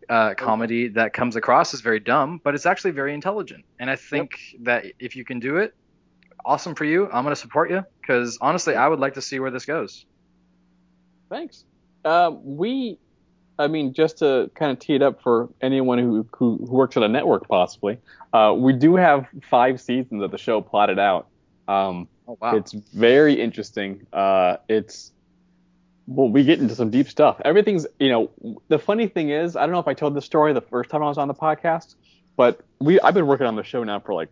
[0.08, 3.64] uh, comedy that comes across as very dumb, but it's actually very intelligent.
[3.78, 4.32] And I think
[4.62, 5.72] that if you can do it,
[6.44, 7.06] awesome for you.
[7.06, 10.04] I'm going to support you because honestly, I would like to see where this goes.
[11.30, 11.64] Thanks.
[12.04, 12.98] Um, we,
[13.58, 16.96] I mean, just to kind of tee it up for anyone who, who, who works
[16.96, 17.98] at a network, possibly,
[18.32, 21.28] uh, we do have five seasons of the show plotted out.
[21.68, 22.56] Um, Oh wow.
[22.56, 24.06] It's very interesting.
[24.12, 25.12] Uh, it's
[26.06, 27.40] well, we get into some deep stuff.
[27.44, 28.30] Everything's, you know,
[28.68, 31.02] the funny thing is, I don't know if I told this story the first time
[31.02, 31.96] I was on the podcast,
[32.36, 34.28] but we I've been working on the show now for like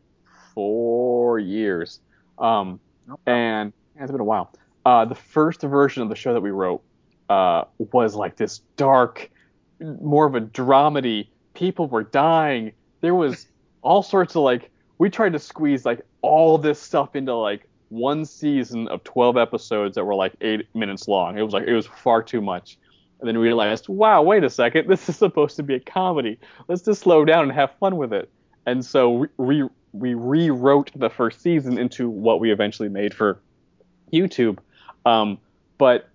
[0.55, 2.01] four years,
[2.39, 2.81] um,
[3.27, 4.53] and it's been a while.
[4.85, 6.83] Uh, the first version of the show that we wrote
[7.31, 9.31] uh, was like this dark,
[9.81, 11.29] more of a dramedy.
[11.55, 12.73] People were dying.
[13.01, 13.49] There was
[13.81, 18.25] all sorts of like we tried to squeeze like all this stuff into like one
[18.25, 21.39] season of 12 episodes that were like eight minutes long.
[21.39, 22.79] It was like it was far too much.
[23.21, 26.39] And then we realized, wow, wait a second, this is supposed to be a comedy.
[26.69, 28.31] Let's just slow down and have fun with it.
[28.67, 33.41] And so we we rewrote the first season into what we eventually made for
[34.13, 34.59] YouTube.
[35.07, 35.39] Um,
[35.79, 36.11] but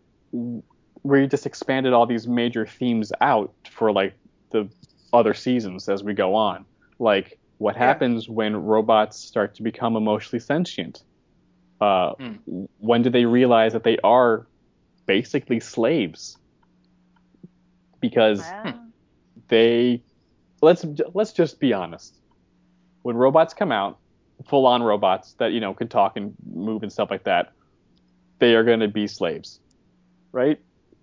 [1.03, 4.13] we just expanded all these major themes out for like
[4.51, 4.69] the
[5.13, 6.65] other seasons as we go on.
[6.99, 11.03] Like what happens when robots start to become emotionally sentient?
[11.82, 12.65] Uh, Hmm.
[12.77, 14.47] When do they realize that they are
[15.07, 16.38] basically slaves?
[17.99, 18.75] Because Wow.
[19.49, 20.03] they
[20.61, 22.17] let's let's just be honest.
[23.03, 23.97] When robots come out,
[24.47, 27.51] full on robots that you know can talk and move and stuff like that,
[28.39, 29.59] they are going to be slaves,
[30.32, 30.59] right?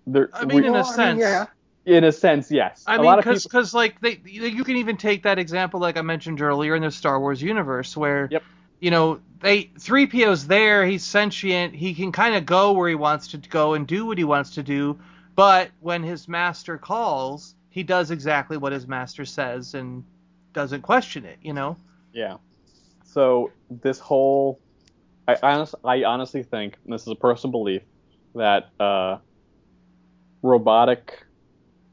[0.07, 1.49] They're, I mean, we- in a sense.
[1.85, 2.85] in a sense, yes.
[2.87, 5.97] I a mean, lot because people, like they, you can even take that example like
[5.97, 8.43] I mentioned earlier in the Star Wars universe, where Yep.
[8.81, 13.39] You know C-3PO's there, he's sentient, he can kind of go where he wants to
[13.39, 14.99] go and do what he wants to do,
[15.37, 20.05] but when his master calls, he does exactly what his master says and
[20.53, 21.39] doesn't question it.
[21.43, 21.77] You know.
[22.13, 22.39] Yeah.
[23.05, 24.61] So this whole,
[25.27, 25.37] I
[25.85, 27.83] I honestly think and this is a personal belief
[28.35, 29.19] that uh,
[30.43, 31.25] robotic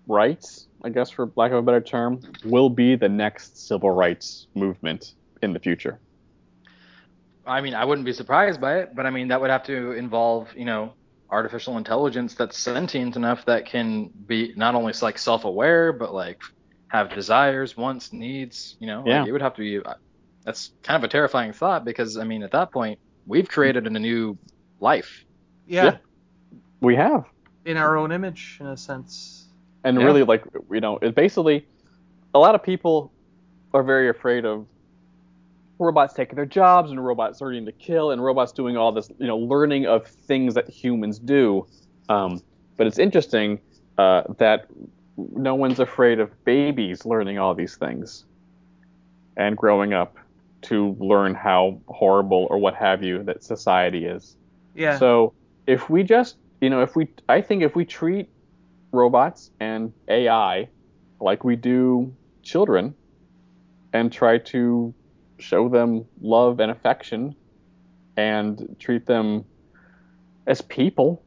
[0.08, 4.48] rights, I guess for lack of a better term, will be the next civil rights
[4.56, 6.00] movement in the future.
[7.46, 9.92] I mean, I wouldn't be surprised by it, but I mean, that would have to
[9.94, 10.94] involve, you know,
[11.32, 16.40] artificial intelligence that's sentient enough that can be not only like self-aware, but like
[16.90, 18.76] have desires, wants, needs.
[18.80, 19.20] You know, Yeah.
[19.22, 19.78] like, it would have to be.
[19.84, 19.94] uh,
[20.46, 23.90] That's kind of a terrifying thought because I mean, at that point, we've created a
[23.90, 24.38] new
[24.80, 25.26] life.
[25.66, 25.86] Yeah.
[25.86, 25.98] Yeah.
[26.82, 27.26] We have.
[27.66, 29.42] In our own image, in a sense.
[29.84, 30.06] and Yeah.
[30.06, 31.68] really like you know it basically
[32.34, 33.14] a lot of people
[33.74, 34.66] are very afraid of
[35.80, 39.28] robots taking their jobs and robots starting to kill and robots doing all this you
[39.28, 41.66] know learning of things that humans do
[42.10, 42.42] um,
[42.78, 43.60] but it's interesting
[43.98, 44.68] uh, that
[45.18, 48.26] no one's afraid of babies learning all these things
[49.38, 50.18] and growing up
[50.62, 54.36] to learn how horrible or what have you that society is
[54.76, 54.98] Yeah.
[55.00, 55.34] so
[55.68, 58.30] if we just, you know, if we, I think if we treat
[58.92, 60.70] robots and AI
[61.20, 62.96] like we do children
[63.94, 64.94] and try to
[65.40, 67.36] show them love and affection
[68.18, 69.44] and treat them
[70.48, 71.22] as people,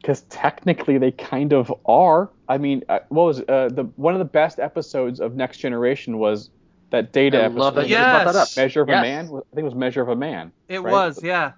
[0.00, 2.30] because technically they kind of are.
[2.48, 6.18] I mean, uh, what was uh, the one of the best episodes of Next Generation
[6.18, 6.50] was
[6.90, 7.58] that data I episode.
[7.58, 8.24] love that Yes.
[8.26, 8.48] that up.
[8.56, 8.98] Measure of Yes.
[8.98, 9.24] a Man.
[9.26, 10.52] I think it was Measure of a Man.
[10.68, 10.92] it right?
[10.92, 11.52] was, yeah.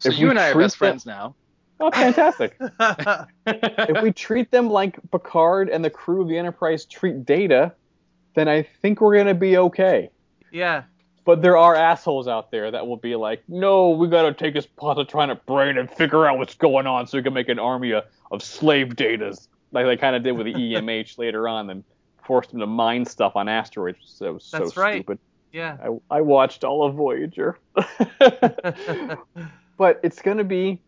[0.00, 1.34] So If you and I are best them- friends now.
[1.80, 2.56] Oh, fantastic!
[3.46, 7.72] if we treat them like Picard and the crew of the Enterprise treat Data,
[8.34, 10.10] then I think we're gonna be okay.
[10.52, 10.84] Yeah.
[11.24, 14.66] But there are assholes out there that will be like, no, we gotta take his
[14.66, 18.04] positronic brain and figure out what's going on so we can make an army of,
[18.30, 21.84] of slave datas, like they kind of did with the EMH later on, and
[22.24, 23.98] forced them to mine stuff on asteroids.
[24.04, 24.96] So was so That's right.
[24.96, 25.18] stupid.
[25.52, 25.76] Yeah.
[25.82, 27.58] I, I watched all of Voyager.
[29.76, 30.80] but it's gonna be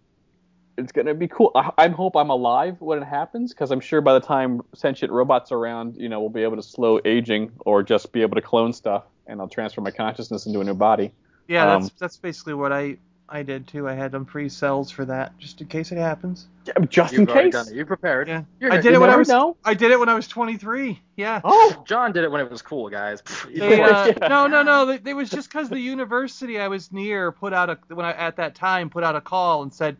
[0.81, 1.53] it's gonna be cool.
[1.55, 5.13] I, I hope I'm alive when it happens because I'm sure by the time sentient
[5.13, 8.35] robots are around, you know, we'll be able to slow aging or just be able
[8.37, 11.13] to clone stuff, and I'll transfer my consciousness into a new body.
[11.49, 12.97] Yeah, that's Um, that's basically what I
[13.33, 13.89] I did too.
[13.89, 16.49] I had them free cells for that, just in case it happens.
[16.67, 17.65] Yeah, just You've in already case.
[17.65, 17.77] done it.
[17.77, 18.27] You prepared.
[18.27, 18.43] Yeah.
[18.59, 19.57] You're I did it when I was know.
[19.65, 21.01] I did it when I was 23.
[21.17, 21.41] Yeah.
[21.45, 23.23] Oh, John did it when it was cool, guys.
[23.55, 24.29] They, uh, Yeah.
[24.29, 24.91] No, no, no.
[24.91, 28.37] It was just because the university I was near put out a when I at
[28.37, 29.97] that time put out a call and said,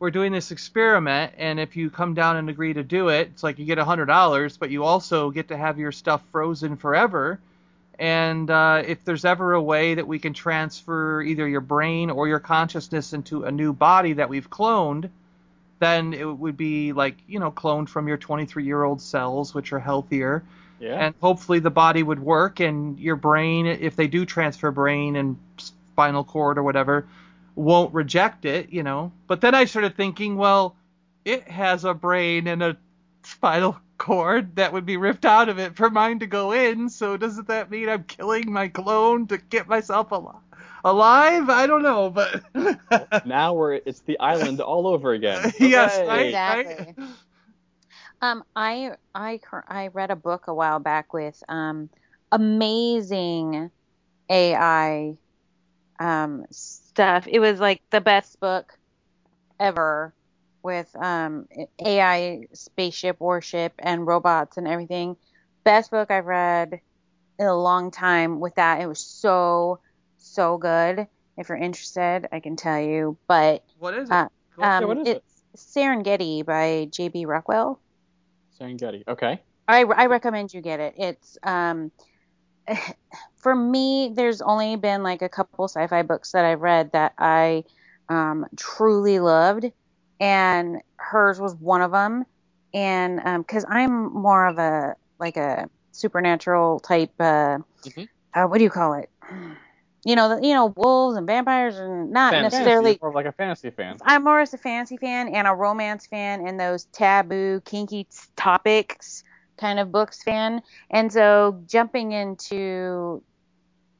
[0.00, 3.44] "We're doing this experiment, and if you come down and agree to do it, it's
[3.44, 6.76] like you get a hundred dollars, but you also get to have your stuff frozen
[6.76, 7.38] forever."
[8.00, 12.26] And uh, if there's ever a way that we can transfer either your brain or
[12.26, 15.10] your consciousness into a new body that we've cloned,
[15.78, 19.72] then it would be like you know cloned from your 23 year old cells, which
[19.72, 20.42] are healthier
[20.80, 20.94] yeah.
[20.94, 25.36] and hopefully the body would work and your brain if they do transfer brain and
[25.58, 27.06] spinal cord or whatever
[27.54, 30.76] won't reject it you know but then i started thinking well
[31.24, 32.76] it has a brain and a
[33.22, 37.16] spinal cord that would be ripped out of it for mine to go in so
[37.16, 40.42] doesn't that mean i'm killing my clone to get myself al-
[40.84, 42.42] alive i don't know but
[43.26, 45.52] now we're it's the island all over again.
[45.58, 46.06] yes Hooray.
[46.06, 46.96] right, Exactly.
[46.96, 46.96] right?
[48.20, 51.90] Um, I I I read a book a while back with um
[52.32, 53.70] amazing
[54.30, 55.16] AI
[56.00, 56.44] um
[56.90, 57.26] stuff.
[57.28, 58.72] It was like the best book
[59.58, 60.14] ever
[60.62, 61.46] with um
[61.84, 65.16] AI spaceship warship and robots and everything.
[65.64, 66.80] Best book I've read
[67.38, 68.80] in a long time with that.
[68.80, 69.80] It was so
[70.18, 71.06] so good.
[71.38, 73.16] If you're interested, I can tell you.
[73.28, 74.26] But what is it Uh,
[74.56, 74.64] Cool.
[74.64, 75.22] um, what is it?
[75.56, 77.24] it's Serengeti by J.B.
[77.24, 77.80] Rockwell.
[78.60, 79.02] Serengeti.
[79.08, 79.40] Okay.
[79.68, 80.94] I, I recommend you get it.
[80.98, 81.92] It's um
[83.38, 87.64] for me there's only been like a couple sci-fi books that I've read that I
[88.08, 89.66] um truly loved
[90.20, 92.24] and hers was one of them
[92.74, 98.08] and um cuz I'm more of a like a supernatural type uh, Mhm.
[98.34, 99.10] uh what do you call it?
[100.02, 102.56] You know, the, you know wolves and vampires and not Fantasy.
[102.56, 103.98] necessarily More like a fantasy fan.
[104.02, 108.06] I'm more as a fantasy fan and a romance fan and those taboo, kinky
[108.36, 109.22] topics
[109.60, 110.62] kind of books fan.
[110.90, 113.22] And so jumping into,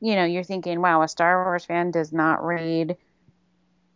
[0.00, 2.96] you know, you're thinking, wow, a Star Wars fan does not read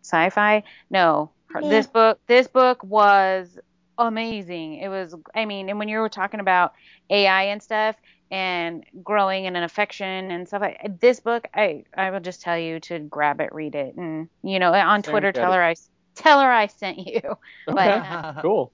[0.02, 0.62] sci-fi.
[0.90, 1.68] No, Yeah.
[1.68, 3.58] this book, this book was
[3.98, 4.74] amazing.
[4.74, 6.72] It was, I mean, and when you were talking about
[7.10, 7.96] AI and stuff
[8.30, 12.58] and growing and an affection and stuff like this book, I, I will just tell
[12.58, 13.94] you to grab it, read it.
[13.96, 15.34] And, you know, on Twitter, Serengeti.
[15.34, 15.74] tell her I,
[16.16, 17.20] tell her I sent you.
[17.68, 18.02] Okay.
[18.02, 18.72] But, cool.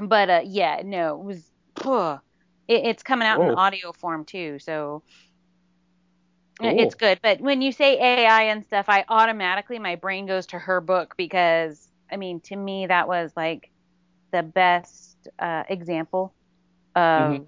[0.00, 1.50] but uh, yeah, no, it was
[1.84, 2.20] ugh,
[2.68, 5.02] It, it's coming out in audio form too, so
[6.60, 6.70] Cool.
[6.78, 7.20] it's good.
[7.22, 11.14] But when you say AI and stuff, I automatically my brain goes to her book
[11.16, 13.70] because I mean, to me, that was like
[14.32, 16.34] the best uh, example
[16.94, 17.46] of Mhm.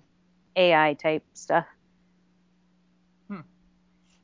[0.57, 1.67] AI type stuff.
[3.29, 3.41] Hmm.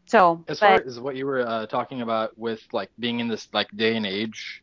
[0.07, 3.29] So, As but far as what you were uh, talking about with like being in
[3.29, 4.63] this like day and age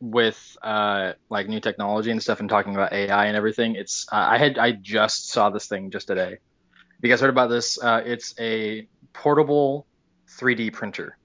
[0.00, 4.16] with uh, like new technology and stuff and talking about AI and everything, it's uh,
[4.16, 6.38] I had I just saw this thing just today.
[7.02, 7.82] You guys heard about this?
[7.82, 9.86] Uh, it's a portable
[10.38, 11.16] 3D printer.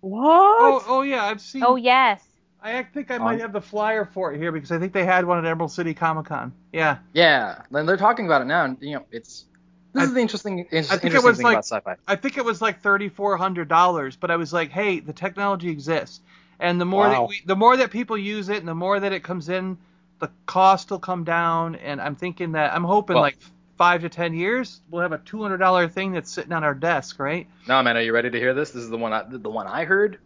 [0.00, 0.22] What?
[0.26, 1.62] Oh, oh yeah, I've seen.
[1.64, 2.24] oh yes,
[2.60, 5.04] I think I might On- have the flyer for it here because I think they
[5.04, 6.52] had one at Emerald City Comic Con.
[6.72, 6.98] Yeah.
[7.12, 9.44] Yeah, and they're talking about it now, and you know, it's
[9.92, 11.96] this I- is the interesting, in- I think it was thing like- about sci-fi.
[12.08, 15.12] I think it was like thirty four hundred dollars, but I was like, hey, the
[15.12, 16.20] technology exists,
[16.60, 17.10] and the more Wow.
[17.12, 19.78] that we, the more that people use it, and the more that it comes in,
[20.20, 21.74] the cost will come down.
[21.76, 23.38] And I'm thinking that I'm hoping Well- like
[23.78, 26.74] five to ten years, we'll have a two hundred dollar thing that's sitting on our
[26.74, 27.48] desk, right?
[27.66, 28.70] No, man, are you ready to hear this?
[28.70, 30.18] This is the one I, the one I heard.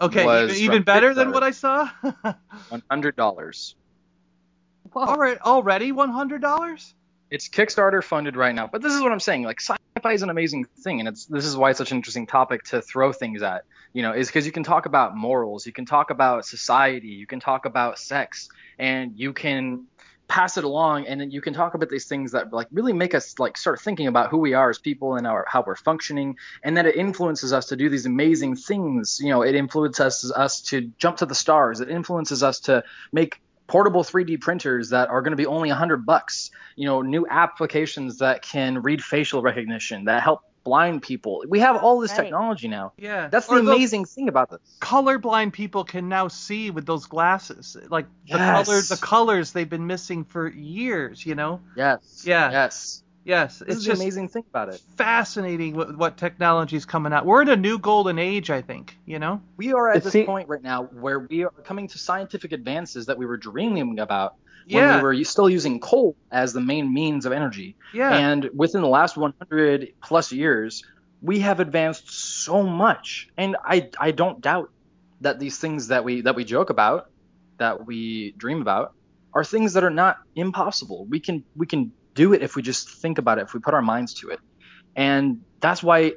[0.00, 1.88] Okay, Was even, even from better than what I saw.
[2.68, 3.76] One hundred dollars.
[4.92, 5.02] Whoa.
[5.04, 6.92] All right, already one hundred dollars.
[7.34, 9.42] It's Kickstarter funded right now, but this is what I'm saying.
[9.42, 12.28] Like sci-fi is an amazing thing, and it's this is why it's such an interesting
[12.28, 13.64] topic to throw things at.
[13.92, 17.26] You know, is because you can talk about morals, you can talk about society, you
[17.26, 19.86] can talk about sex, and you can
[20.28, 23.16] pass it along, and then you can talk about these things that like really make
[23.16, 26.36] us like start thinking about who we are as people and our how we're functioning,
[26.62, 29.18] and that it influences us to do these amazing things.
[29.20, 31.80] You know, it influences us to jump to the stars.
[31.80, 36.04] It influences us to make portable 3D printers that are going to be only 100
[36.04, 36.50] bucks.
[36.76, 41.44] You know, new applications that can read facial recognition that help blind people.
[41.46, 42.24] We have all this Right.
[42.24, 42.94] technology now.
[42.96, 44.60] Yeah, That's the Or those amazing thing about this.
[44.80, 48.66] Colorblind people can now see with those glasses, like the Yes.
[48.66, 51.24] colors, the colors they've been missing for years.
[51.26, 51.60] You know.
[51.76, 52.24] Yes.
[52.26, 52.50] Yeah.
[52.50, 53.03] Yes.
[53.24, 54.80] Yes, This it's is the just amazing thing about it.
[54.96, 57.24] fascinating what, what technology is coming out.
[57.24, 58.98] We're in a new golden age, I think.
[59.06, 59.40] You know.
[59.56, 62.52] We are at It this se- point right now where we are coming to scientific
[62.52, 64.34] advances that we were dreaming about
[64.70, 67.76] when we were still using coal as the main means of energy.
[67.92, 68.14] Yeah.
[68.14, 70.84] And within the last 100 plus years,
[71.22, 73.28] we have advanced so much.
[73.36, 74.70] And I, I don't doubt
[75.20, 77.10] that these things that we that we joke about,
[77.58, 78.92] that we dream about,
[79.32, 81.06] are things that are not impossible.
[81.08, 83.74] We can we can do it if we just think about it, if we put
[83.74, 84.40] our minds to it.
[84.96, 86.14] And that's why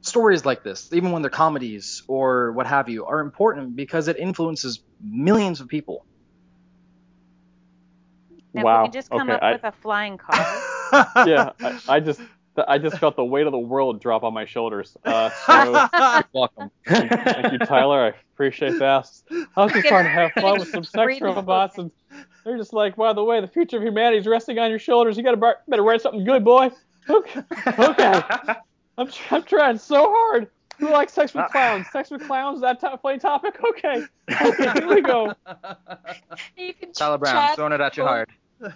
[0.00, 4.18] stories like this, even when they're comedies or what have you, are important because it
[4.18, 6.04] influences millions of people.
[8.54, 8.82] if wow.
[8.82, 9.36] we could just come okay.
[9.36, 10.36] up I, with a flying car.
[11.26, 12.20] yeah, I, I just
[12.56, 14.96] I just felt the weight of the world drop on my shoulders.
[15.04, 16.70] Uh, so Welcome.
[16.86, 18.06] thank you, Tyler.
[18.06, 19.10] I appreciate that.
[19.56, 21.24] I was just trying to have fun with some sex Breathing.
[21.24, 21.90] robots, and
[22.44, 25.16] they're just like, by the way, the future of humanity is resting on your shoulders.
[25.16, 26.70] You got to better write something good, boy.
[27.08, 27.42] Okay.
[27.78, 28.22] okay.
[28.96, 30.48] I'm, tr- I'm trying so hard.
[30.78, 31.86] Who likes sex with clowns?
[31.92, 32.56] Sex with clowns?
[32.56, 33.56] Is that a funny topic?
[33.70, 34.04] Okay.
[34.42, 35.32] Okay, here we go.
[36.56, 38.30] you can Tyler Brown, throwing it at you hard.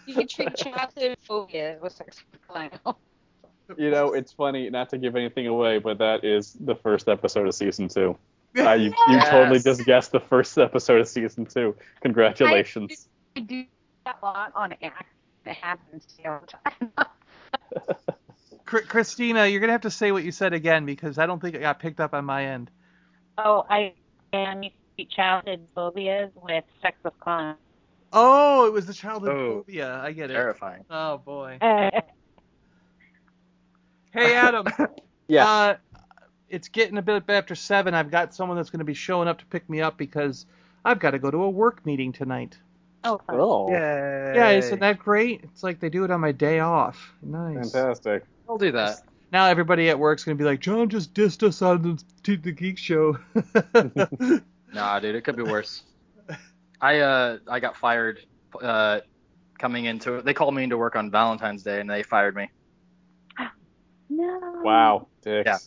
[0.07, 2.71] You can treat childhood phobia with sex with clown.
[3.77, 7.47] You know, it's funny not to give anything away, but that is the first episode
[7.47, 8.17] of season two.
[8.59, 11.77] Uh, you you totally just guessed the first episode of season two.
[12.01, 13.07] Congratulations.
[13.37, 13.65] I do
[14.07, 15.13] that a lot on act.
[15.45, 17.07] It happens to me time.
[18.65, 21.61] Christina, you're gonna have to say what you said again because I don't think it
[21.61, 22.71] got picked up on my end.
[23.37, 23.93] oh, I
[24.33, 27.55] am you treat childhood phobias with sex with clown.
[28.13, 29.53] Oh, it was the childhood Oh.
[29.59, 30.01] phobia.
[30.03, 30.35] I get it.
[30.35, 30.85] Terrifying.
[30.91, 31.59] Oh boy.
[31.61, 32.01] Uh,
[34.13, 34.67] Hey Adam.
[35.31, 35.47] Yeah.
[35.47, 35.77] Uh,
[36.49, 37.93] it's getting a bit after seven.
[37.93, 40.47] I've got someone that's going to be showing up to pick me up because
[40.87, 42.57] I've got to go to a work meeting tonight.
[43.05, 43.37] oh, fun.
[43.39, 45.43] oh, Yeah, isn't that great?
[45.45, 47.13] It's like they do it on my day off.
[47.21, 47.71] Nice.
[47.71, 48.25] fantastic.
[48.49, 49.03] I'll do that.
[49.33, 52.43] Now everybody at work's going to be like, John just dissed us on the Teeth
[52.43, 53.19] the Geek show.
[54.73, 55.83] Nah, dude, it could be worse.
[56.81, 58.21] I uh I got fired
[58.63, 59.01] uh
[59.59, 62.51] coming into it, they called me into work on Valentine's Day and they fired me.
[64.11, 64.61] No.
[64.63, 65.47] Wow, dicks.
[65.47, 65.59] Yeah.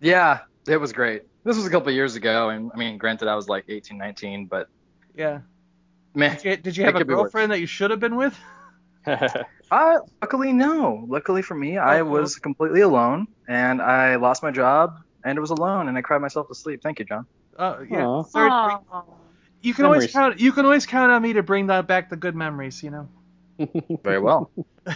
[0.00, 0.40] Yeah,
[0.74, 1.22] it was great.
[1.44, 3.96] This was a couple of years ago and I mean granted I was like 18,
[3.98, 4.68] 19, but
[5.14, 5.40] yeah.
[6.14, 7.24] man, Did you, did you have a could be worse.
[7.24, 8.38] girlfriend that you should have been with?
[9.06, 11.06] I luckily no.
[11.08, 15.40] Luckily for me, I Oh, was completely alone and I lost my job and it
[15.40, 16.82] was alone and I cried myself to sleep.
[16.82, 17.26] Thank you, John.
[17.58, 18.06] Uh, yeah.
[18.06, 18.22] Aw.
[18.24, 19.02] Sorry, Aw.
[19.62, 20.40] you can always count.
[20.40, 22.82] You can always count on me to bring that back the good memories.
[22.82, 23.08] You know.
[24.02, 24.50] Very well.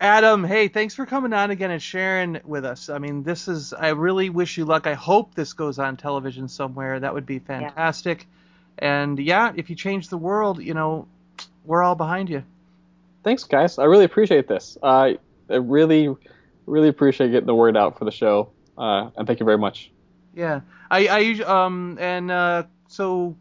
[0.00, 2.88] Adam, hey, thanks for coming on again and sharing with us.
[2.88, 3.72] I mean, this is.
[3.72, 4.86] I really wish you luck.
[4.86, 7.00] I hope this goes on television somewhere.
[7.00, 8.26] That would be fantastic.
[8.78, 11.08] And yeah, if you change the world, you know,
[11.64, 12.44] we're all behind you.
[13.24, 13.78] Thanks, guys.
[13.78, 14.78] I really appreciate this.
[14.80, 15.14] Uh,
[15.50, 16.14] I really,
[16.66, 18.50] really appreciate getting the word out for the show.
[18.76, 19.90] Uh, and thank you very much.
[20.34, 23.36] Yeah, I, I usu- um, and uh, so,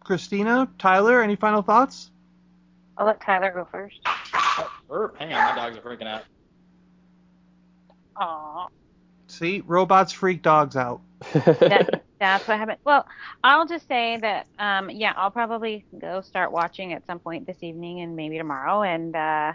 [0.00, 2.10] Christina, Tyler, any final thoughts?
[2.98, 4.00] I'll let Tyler go first.
[4.88, 5.16] Burp.
[5.18, 6.22] Hang on, my dogs are freaking out.
[8.16, 8.68] Aww.
[9.26, 11.00] See, robots freak dogs out.
[11.32, 12.78] that, that's what happened.
[12.84, 13.06] Well,
[13.42, 17.62] I'll just say that, um, yeah, I'll probably go start watching at some point this
[17.62, 18.82] evening and maybe tomorrow.
[18.82, 19.52] And uh,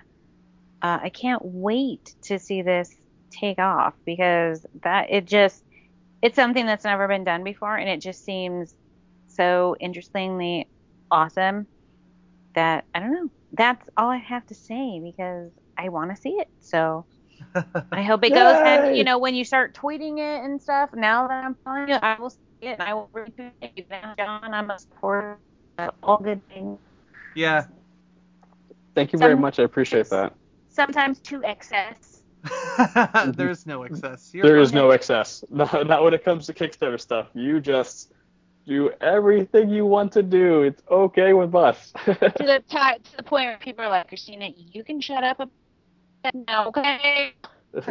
[0.81, 2.95] uh, I can't wait to see this
[3.29, 5.63] take off because that it just
[6.21, 8.75] it's something that's never been done before, and it just seems
[9.27, 10.67] so interestingly
[11.11, 11.65] awesome
[12.55, 13.29] that I don't know.
[13.53, 16.49] That's all I have to say because I want to see it.
[16.59, 17.05] So.
[17.91, 18.57] I hope it goes.
[18.65, 21.95] And you know, when you start tweeting it and stuff, now that I'm telling you,
[21.95, 23.87] I will see it and I will retweet it.
[23.89, 25.37] Now, John, I'm a supporter
[25.77, 26.77] of all good things.
[27.35, 27.65] Yeah.
[28.93, 29.57] Thank you very Some- much.
[29.59, 30.33] I appreciate that.
[30.67, 32.23] Sometimes to excess.
[33.35, 34.31] There's no excess.
[34.33, 34.75] You're There is fine.
[34.81, 35.43] no excess.
[35.49, 37.27] No, not when it comes to Kickstarter stuff.
[37.33, 38.11] You just
[38.69, 40.61] do everything you want to do.
[40.61, 41.91] It's okay with us.
[42.05, 45.39] To the ti to the point where people are like, Christina, you can shut up.
[45.41, 45.49] a-
[46.47, 47.33] now, Okay.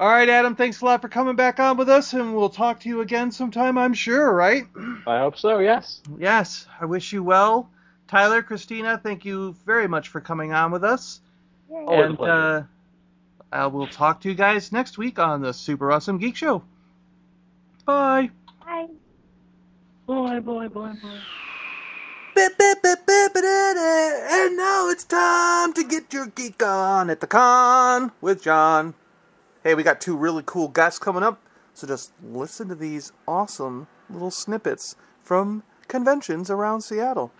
[0.00, 0.56] All right, Adam.
[0.56, 3.30] Thanks a lot for coming back on with us, and we'll talk to you again
[3.30, 3.78] sometime.
[3.78, 4.64] I'm sure, right?
[5.06, 5.60] I hope so.
[5.60, 6.02] Yes.
[6.18, 6.66] Yes.
[6.80, 7.70] I wish you well,
[8.08, 8.98] Tyler, Christina.
[9.00, 11.20] Thank you very much for coming on with us.
[11.70, 12.62] Always a and uh,
[13.52, 16.64] I will talk to you guys next week on the Super Awesome Geek Show.
[17.84, 18.30] Bye.
[18.64, 18.88] Bye.
[20.06, 21.18] Boy, boy, boy, boy.
[22.34, 28.94] And now it's time to get your geek on at the con with John.
[29.62, 31.40] Hey, we got two really cool guests coming up,
[31.74, 37.32] so just listen to these awesome little snippets from conventions around Seattle.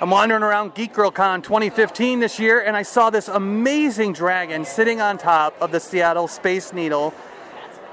[0.00, 4.64] I'm wandering around Geek Girl Con 2015 this year, and I saw this amazing dragon
[4.64, 7.14] sitting on top of the Seattle Space Needle,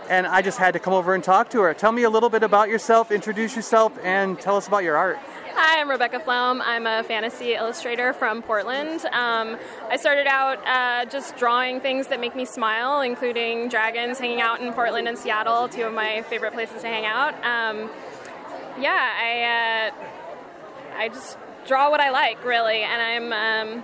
[0.09, 1.73] and I just had to come over and talk to her.
[1.73, 5.19] Tell me a little bit about yourself, introduce yourself, and tell us about your art.
[5.53, 6.61] Hi, I'm Rebecca Flaum.
[6.61, 9.05] I'm a fantasy illustrator from Portland.
[9.11, 9.57] Um,
[9.89, 14.61] I started out uh, just drawing things that make me smile, including dragons, hanging out
[14.61, 17.33] in Portland and Seattle, two of my favorite places to hang out.
[17.43, 17.89] Um,
[18.79, 21.37] yeah, I uh, I just
[21.67, 23.77] draw what I like, really, and I'm.
[23.77, 23.83] Um,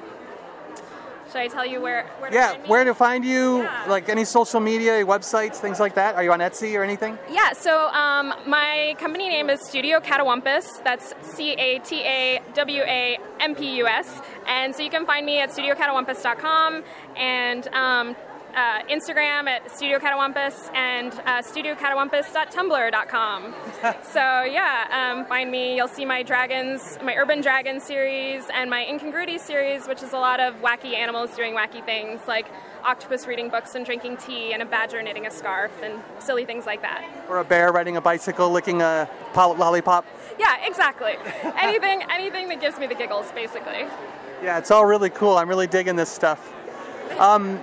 [1.27, 2.05] should I tell you where?
[2.19, 2.69] where to Yeah, find me?
[2.69, 3.63] where to find you?
[3.63, 3.85] Yeah.
[3.87, 6.15] Like any social media, websites, things like that?
[6.15, 7.17] Are you on Etsy or anything?
[7.29, 10.83] Yeah, so um, my company name is Studio Catawampus.
[10.83, 14.21] That's C A T A W A M P U S.
[14.47, 16.83] And so you can find me at studiocatawampus.com
[17.17, 18.15] and um,
[18.55, 23.53] uh, Instagram at Studio Catawampus and uh, studiocatawampus.tumblr.com.
[24.03, 25.75] so yeah, um, find me.
[25.75, 30.17] You'll see my dragons, my urban dragon series, and my incongruity series, which is a
[30.17, 32.47] lot of wacky animals doing wacky things like
[32.83, 36.65] octopus reading books and drinking tea, and a badger knitting a scarf, and silly things
[36.65, 37.03] like that.
[37.27, 40.05] Or a bear riding a bicycle, licking a lollipop?
[40.39, 41.13] Yeah, exactly.
[41.59, 43.85] anything, anything that gives me the giggles, basically.
[44.43, 45.37] Yeah, it's all really cool.
[45.37, 46.53] I'm really digging this stuff.
[47.19, 47.59] Um,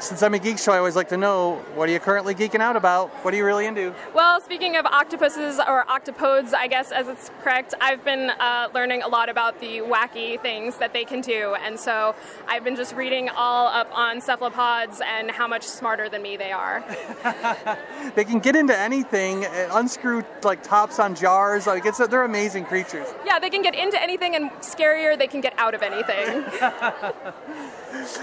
[0.00, 2.60] since I'm a geek show, I always like to know what are you currently geeking
[2.60, 3.10] out about?
[3.24, 3.94] What are you really into?
[4.14, 9.02] Well, speaking of octopuses or octopodes, I guess as it's correct, I've been uh, learning
[9.02, 12.14] a lot about the wacky things that they can do, and so
[12.46, 16.52] I've been just reading all up on cephalopods and how much smarter than me they
[16.52, 16.84] are.
[18.14, 21.66] They can get into anything, uh, unscrew like tops on jars.
[21.66, 23.06] Like it's they're amazing creatures.
[23.24, 26.44] Yeah, they can get into anything, and scarier, they can get out of anything.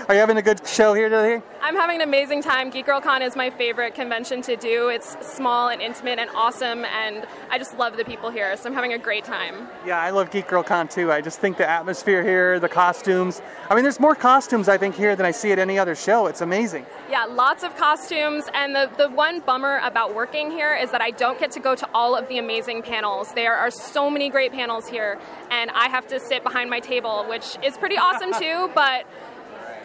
[0.07, 1.41] Are you having a good show here today?
[1.61, 2.69] I'm having an amazing time.
[2.69, 4.89] Geek Girl Con is my favorite convention to do.
[4.89, 8.75] It's small and intimate and awesome, and I just love the people here, so I'm
[8.75, 9.67] having a great time.
[9.83, 11.11] Yeah, I love Geek Girl Con too.
[11.11, 13.41] I just think the atmosphere here, the costumes.
[13.67, 16.27] I mean, there's more costumes I think here than I see at any other show.
[16.27, 16.85] It's amazing.
[17.09, 21.09] Yeah, lots of costumes, and the, the one bummer about working here is that I
[21.09, 23.31] don't get to go to all of the amazing panels.
[23.33, 25.19] There are so many great panels here,
[25.49, 29.05] and I have to sit behind my table, which is pretty awesome too, but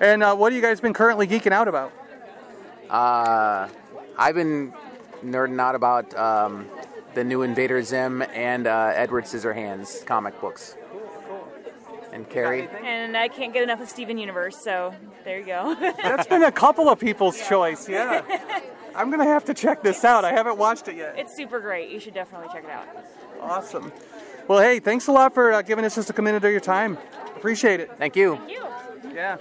[0.00, 1.92] And uh, what have you guys been currently geeking out about?
[2.88, 3.68] Uh,
[4.16, 4.72] I've been
[5.24, 6.66] nerding out about um,
[7.14, 10.76] the new Invader Zim and uh, Edward Scissorhands comic books.
[10.90, 11.48] Cool, cool.
[12.12, 12.68] And Carrie?
[12.84, 15.74] And I can't get enough of Steven Universe, so there you go.
[16.02, 18.22] That's been a couple of people's choice, yeah.
[18.98, 20.24] I'm gonna have to check this out.
[20.24, 21.14] I haven't watched it yet.
[21.16, 21.88] it's super great.
[21.88, 22.84] You should definitely check it out.
[23.40, 23.92] Awesome.
[24.48, 26.98] Well, hey, thanks a lot for uh, giving us just a minute of your time.
[27.36, 27.92] Appreciate it.
[27.96, 28.36] Thank you.
[28.36, 29.14] Thank you.
[29.14, 29.36] Yeah.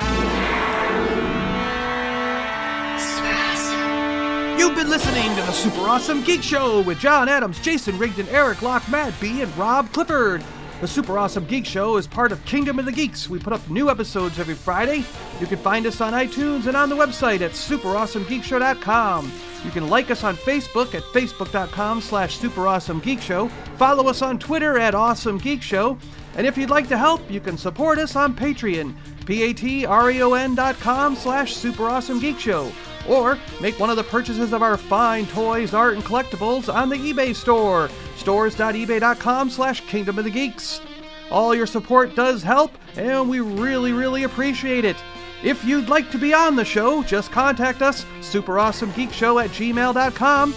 [4.59, 8.61] You've been listening to the Super Awesome Geek Show with John Adams, Jason Rigdon, Eric
[8.61, 10.43] Locke, Matt B, and Rob Clifford.
[10.79, 13.27] The Super Awesome Geek Show is part of Kingdom of the Geeks.
[13.27, 15.03] We put up new episodes every Friday.
[15.39, 19.31] You can find us on iTunes and on the website at superawesomegeekshow.com.
[19.65, 23.49] You can like us on Facebook at facebook.com slash superawesomegeekshow.
[23.77, 25.97] Follow us on Twitter at Awesome Geek Show.
[26.35, 28.93] And if you'd like to help, you can support us on Patreon,
[29.25, 32.71] p-a-t-r-e-o-n dot com slash superawesomegeekshow.
[33.09, 36.97] Or make one of the purchases of our fine toys, art, and collectibles on the
[36.97, 40.81] eBay store, stores.ebay.com slash kingdom of the geeks.
[41.29, 44.97] All your support does help, and we really, really appreciate it.
[45.43, 50.55] If you'd like to be on the show, just contact us, superawesomegeekshow at gmail.com.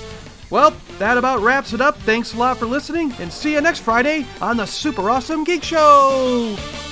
[0.49, 1.97] Well, that about wraps it up.
[1.99, 5.62] Thanks a lot for listening, and see you next Friday on the Super Awesome Geek
[5.62, 6.89] Show!